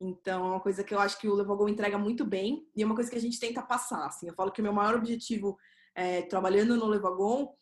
Então, 0.00 0.44
é 0.44 0.48
uma 0.48 0.60
coisa 0.60 0.82
que 0.82 0.92
eu 0.92 0.98
acho 0.98 1.18
que 1.18 1.28
o 1.28 1.34
Levogol 1.34 1.68
entrega 1.68 1.96
muito 1.96 2.24
bem 2.24 2.66
e 2.74 2.82
é 2.82 2.86
uma 2.86 2.94
coisa 2.94 3.10
que 3.10 3.16
a 3.16 3.20
gente 3.20 3.38
tenta 3.38 3.62
passar. 3.62 4.06
Assim. 4.06 4.28
Eu 4.28 4.34
falo 4.34 4.50
que 4.50 4.60
o 4.60 4.64
meu 4.64 4.72
maior 4.72 4.94
objetivo 4.94 5.56
é, 5.94 6.22
trabalhando 6.22 6.76
no 6.76 6.86
Levogol 6.86 7.56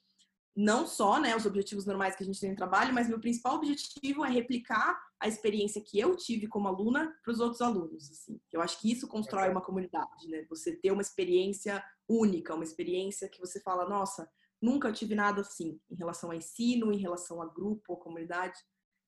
não 0.57 0.87
só 0.87 1.21
né, 1.21 1.35
os 1.37 1.47
objetivos 1.47 1.87
normais 1.87 2.17
que 2.17 2.23
a 2.23 2.27
gente 2.27 2.41
tem 2.41 2.51
no 2.51 2.57
trabalho, 2.57 2.93
mas 2.93 3.09
meu 3.09 3.21
principal 3.21 3.55
objetivo 3.55 4.25
é 4.25 4.31
replicar 4.31 5.01
a 5.21 5.29
experiência 5.29 5.83
que 5.83 5.99
eu 5.99 6.17
tive 6.17 6.49
como 6.49 6.67
aluna 6.67 7.15
para 7.23 7.33
os 7.33 7.41
outros 7.41 7.61
alunos. 7.61 8.11
Assim. 8.11 8.41
Eu 8.53 8.61
acho 8.61 8.81
que 8.81 8.91
isso 8.91 9.07
constrói 9.07 9.49
uma 9.49 9.61
comunidade, 9.63 10.29
né? 10.29 10.45
Você 10.49 10.77
ter 10.77 10.91
uma 10.91 11.03
experiência 11.03 11.83
única, 12.09 12.55
uma 12.55 12.65
experiência 12.65 13.29
que 13.29 13.41
você 13.41 13.61
fala, 13.61 13.89
nossa, 13.89 14.29
nunca 14.61 14.93
tive 14.93 15.15
nada 15.15 15.41
assim 15.41 15.81
em 15.91 15.95
relação 15.95 16.31
a 16.31 16.37
ensino, 16.37 16.93
em 16.93 16.99
relação 16.99 17.41
a 17.41 17.47
grupo 17.47 17.93
ou 17.93 17.97
comunidade. 17.97 18.59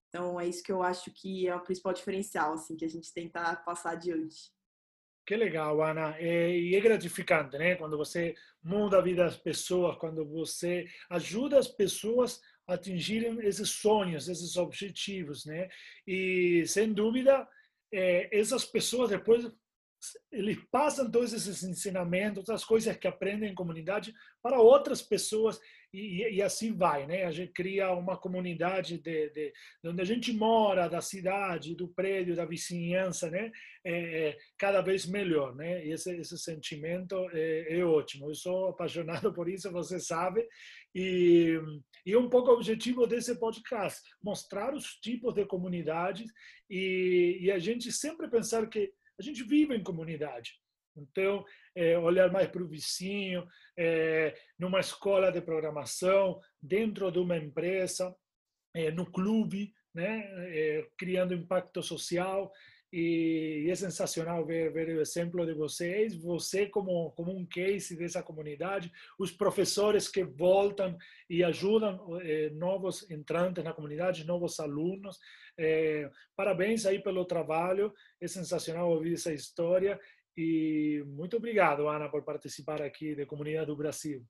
Então 0.08 0.40
é 0.40 0.46
isso 0.46 0.62
que 0.62 0.70
eu 0.70 0.82
acho 0.82 1.10
que 1.10 1.48
é 1.48 1.56
o 1.56 1.60
principal 1.60 1.92
diferencial 1.92 2.54
assim 2.54 2.76
que 2.76 2.84
a 2.84 2.88
gente 2.88 3.12
tenta 3.12 3.56
passar 3.56 3.92
adiante. 3.92 4.52
Que 5.24 5.36
legal, 5.36 5.80
Ana. 5.82 6.20
E 6.20 6.74
é 6.74 6.80
gratificante, 6.80 7.56
né? 7.56 7.76
Quando 7.76 7.96
você 7.96 8.34
muda 8.62 8.98
a 8.98 9.02
vida 9.02 9.24
das 9.24 9.36
pessoas, 9.36 9.96
quando 9.96 10.24
você 10.26 10.86
ajuda 11.10 11.58
as 11.58 11.68
pessoas 11.68 12.40
a 12.66 12.74
atingirem 12.74 13.38
esses 13.46 13.70
sonhos, 13.70 14.28
esses 14.28 14.56
objetivos, 14.56 15.44
né? 15.44 15.68
E, 16.06 16.64
sem 16.66 16.92
dúvida, 16.92 17.46
essas 17.92 18.64
pessoas 18.64 19.10
depois 19.10 19.48
eles 20.32 20.58
passam 20.72 21.08
todos 21.08 21.32
esses 21.32 21.62
ensinamentos, 21.62 22.50
as 22.50 22.64
coisas 22.64 22.96
que 22.96 23.06
aprendem 23.06 23.52
em 23.52 23.54
comunidade 23.54 24.12
para 24.42 24.60
outras 24.60 25.00
pessoas 25.00 25.60
e, 25.92 26.36
e, 26.36 26.42
assim 26.42 26.72
vai, 26.72 27.06
né? 27.06 27.24
A 27.24 27.30
gente 27.30 27.52
cria 27.52 27.92
uma 27.92 28.16
comunidade 28.16 28.96
de, 28.96 29.28
de, 29.28 29.52
de, 29.82 29.88
onde 29.88 30.00
a 30.00 30.04
gente 30.04 30.32
mora, 30.32 30.88
da 30.88 31.02
cidade, 31.02 31.74
do 31.74 31.86
prédio, 31.86 32.34
da 32.34 32.46
vizinhança, 32.46 33.30
né? 33.30 33.52
É, 33.84 34.28
é, 34.28 34.38
cada 34.56 34.80
vez 34.80 35.04
melhor, 35.04 35.54
né? 35.54 35.84
E 35.84 35.92
esse, 35.92 36.10
esse 36.16 36.38
sentimento 36.38 37.14
é, 37.32 37.78
é, 37.78 37.84
ótimo. 37.84 38.30
Eu 38.30 38.34
sou 38.34 38.68
apaixonado 38.68 39.34
por 39.34 39.48
isso, 39.48 39.70
você 39.70 40.00
sabe. 40.00 40.48
E, 40.94 41.60
e 42.06 42.16
um 42.16 42.28
pouco 42.28 42.50
o 42.50 42.54
objetivo 42.54 43.06
desse 43.06 43.38
podcast, 43.38 44.00
mostrar 44.22 44.74
os 44.74 44.94
tipos 44.94 45.34
de 45.34 45.44
comunidades 45.44 46.30
e, 46.70 47.38
e 47.42 47.50
a 47.50 47.58
gente 47.58 47.92
sempre 47.92 48.30
pensar 48.30 48.66
que 48.66 48.92
a 49.18 49.22
gente 49.22 49.44
vive 49.44 49.74
em 49.74 49.82
comunidade. 49.82 50.58
Então, 50.96 51.44
é, 51.74 51.98
olhar 51.98 52.30
mais 52.30 52.48
para 52.48 52.62
o 52.62 52.68
vizinho, 52.68 53.46
é, 53.76 54.34
numa 54.58 54.80
escola 54.80 55.30
de 55.30 55.40
programação, 55.40 56.40
dentro 56.60 57.10
de 57.10 57.18
uma 57.18 57.36
empresa, 57.36 58.14
é, 58.74 58.90
no 58.90 59.10
clube, 59.10 59.72
né, 59.94 60.24
é, 60.48 60.86
criando 60.96 61.34
impacto 61.34 61.82
social. 61.82 62.52
E, 62.92 63.66
é 63.70 63.74
sensacional 63.74 64.44
ver, 64.44 64.70
ver 64.70 64.94
o 64.94 65.00
exemplo 65.00 65.46
de 65.46 65.54
vocês, 65.54 66.14
você 66.14 66.66
como, 66.66 67.10
como 67.12 67.34
um 67.34 67.46
case 67.46 67.96
dessa 67.96 68.22
comunidade, 68.22 68.92
os 69.18 69.30
professores 69.30 70.08
que 70.08 70.22
voltam 70.22 70.96
e 71.28 71.42
ajudam 71.42 72.20
é, 72.20 72.50
novos 72.50 73.10
entrantes 73.10 73.64
na 73.64 73.72
comunidade, 73.72 74.26
novos 74.26 74.60
alunos. 74.60 75.18
É, 75.56 76.10
parabéns 76.36 76.84
aí 76.84 77.02
pelo 77.02 77.24
trabalho, 77.24 77.94
é 78.20 78.28
sensacional 78.28 78.90
ouvir 78.90 79.14
essa 79.14 79.32
história 79.32 79.98
e 80.36 81.04
muito 81.06 81.36
obrigado, 81.36 81.88
Ana, 81.88 82.08
por 82.08 82.22
participar 82.22 82.80
aqui 82.80 83.14
da 83.14 83.26
Comunidade 83.26 83.66
do 83.66 83.76
Brasil. 83.76 84.24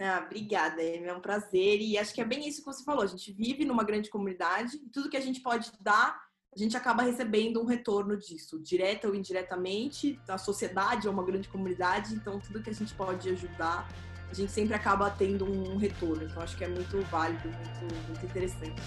Ah, 0.00 0.22
obrigada, 0.24 0.82
é 0.82 1.12
um 1.12 1.20
prazer. 1.20 1.80
E 1.80 1.98
acho 1.98 2.14
que 2.14 2.22
é 2.22 2.24
bem 2.24 2.48
isso 2.48 2.60
que 2.60 2.72
você 2.72 2.82
falou. 2.82 3.02
A 3.02 3.06
gente 3.06 3.32
vive 3.32 3.64
numa 3.66 3.84
grande 3.84 4.08
comunidade, 4.08 4.78
tudo 4.92 5.10
que 5.10 5.16
a 5.16 5.20
gente 5.20 5.40
pode 5.42 5.70
dar, 5.80 6.18
a 6.54 6.58
gente 6.58 6.76
acaba 6.76 7.02
recebendo 7.02 7.60
um 7.60 7.66
retorno 7.66 8.16
disso, 8.16 8.58
direta 8.60 9.06
ou 9.08 9.14
indiretamente. 9.14 10.18
A 10.26 10.38
sociedade 10.38 11.06
é 11.06 11.10
uma 11.10 11.24
grande 11.24 11.48
comunidade, 11.48 12.14
então 12.14 12.40
tudo 12.40 12.62
que 12.62 12.70
a 12.70 12.74
gente 12.74 12.94
pode 12.94 13.28
ajudar, 13.28 13.88
a 14.28 14.34
gente 14.34 14.50
sempre 14.50 14.74
acaba 14.74 15.10
tendo 15.10 15.44
um 15.44 15.76
retorno. 15.76 16.24
Então 16.24 16.42
acho 16.42 16.56
que 16.56 16.64
é 16.64 16.68
muito 16.68 16.98
válido, 17.02 17.48
muito, 17.48 17.94
muito 18.06 18.24
interessante. 18.24 18.82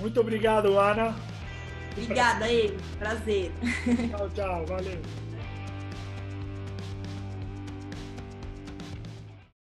Muito 0.00 0.20
obrigado, 0.20 0.78
Ana. 0.78 1.14
Obrigada, 1.92 2.48
ele. 2.48 2.78
Prazer. 2.98 3.52
Tchau, 4.10 4.30
tchau. 4.30 4.66
Valeu. 4.66 4.98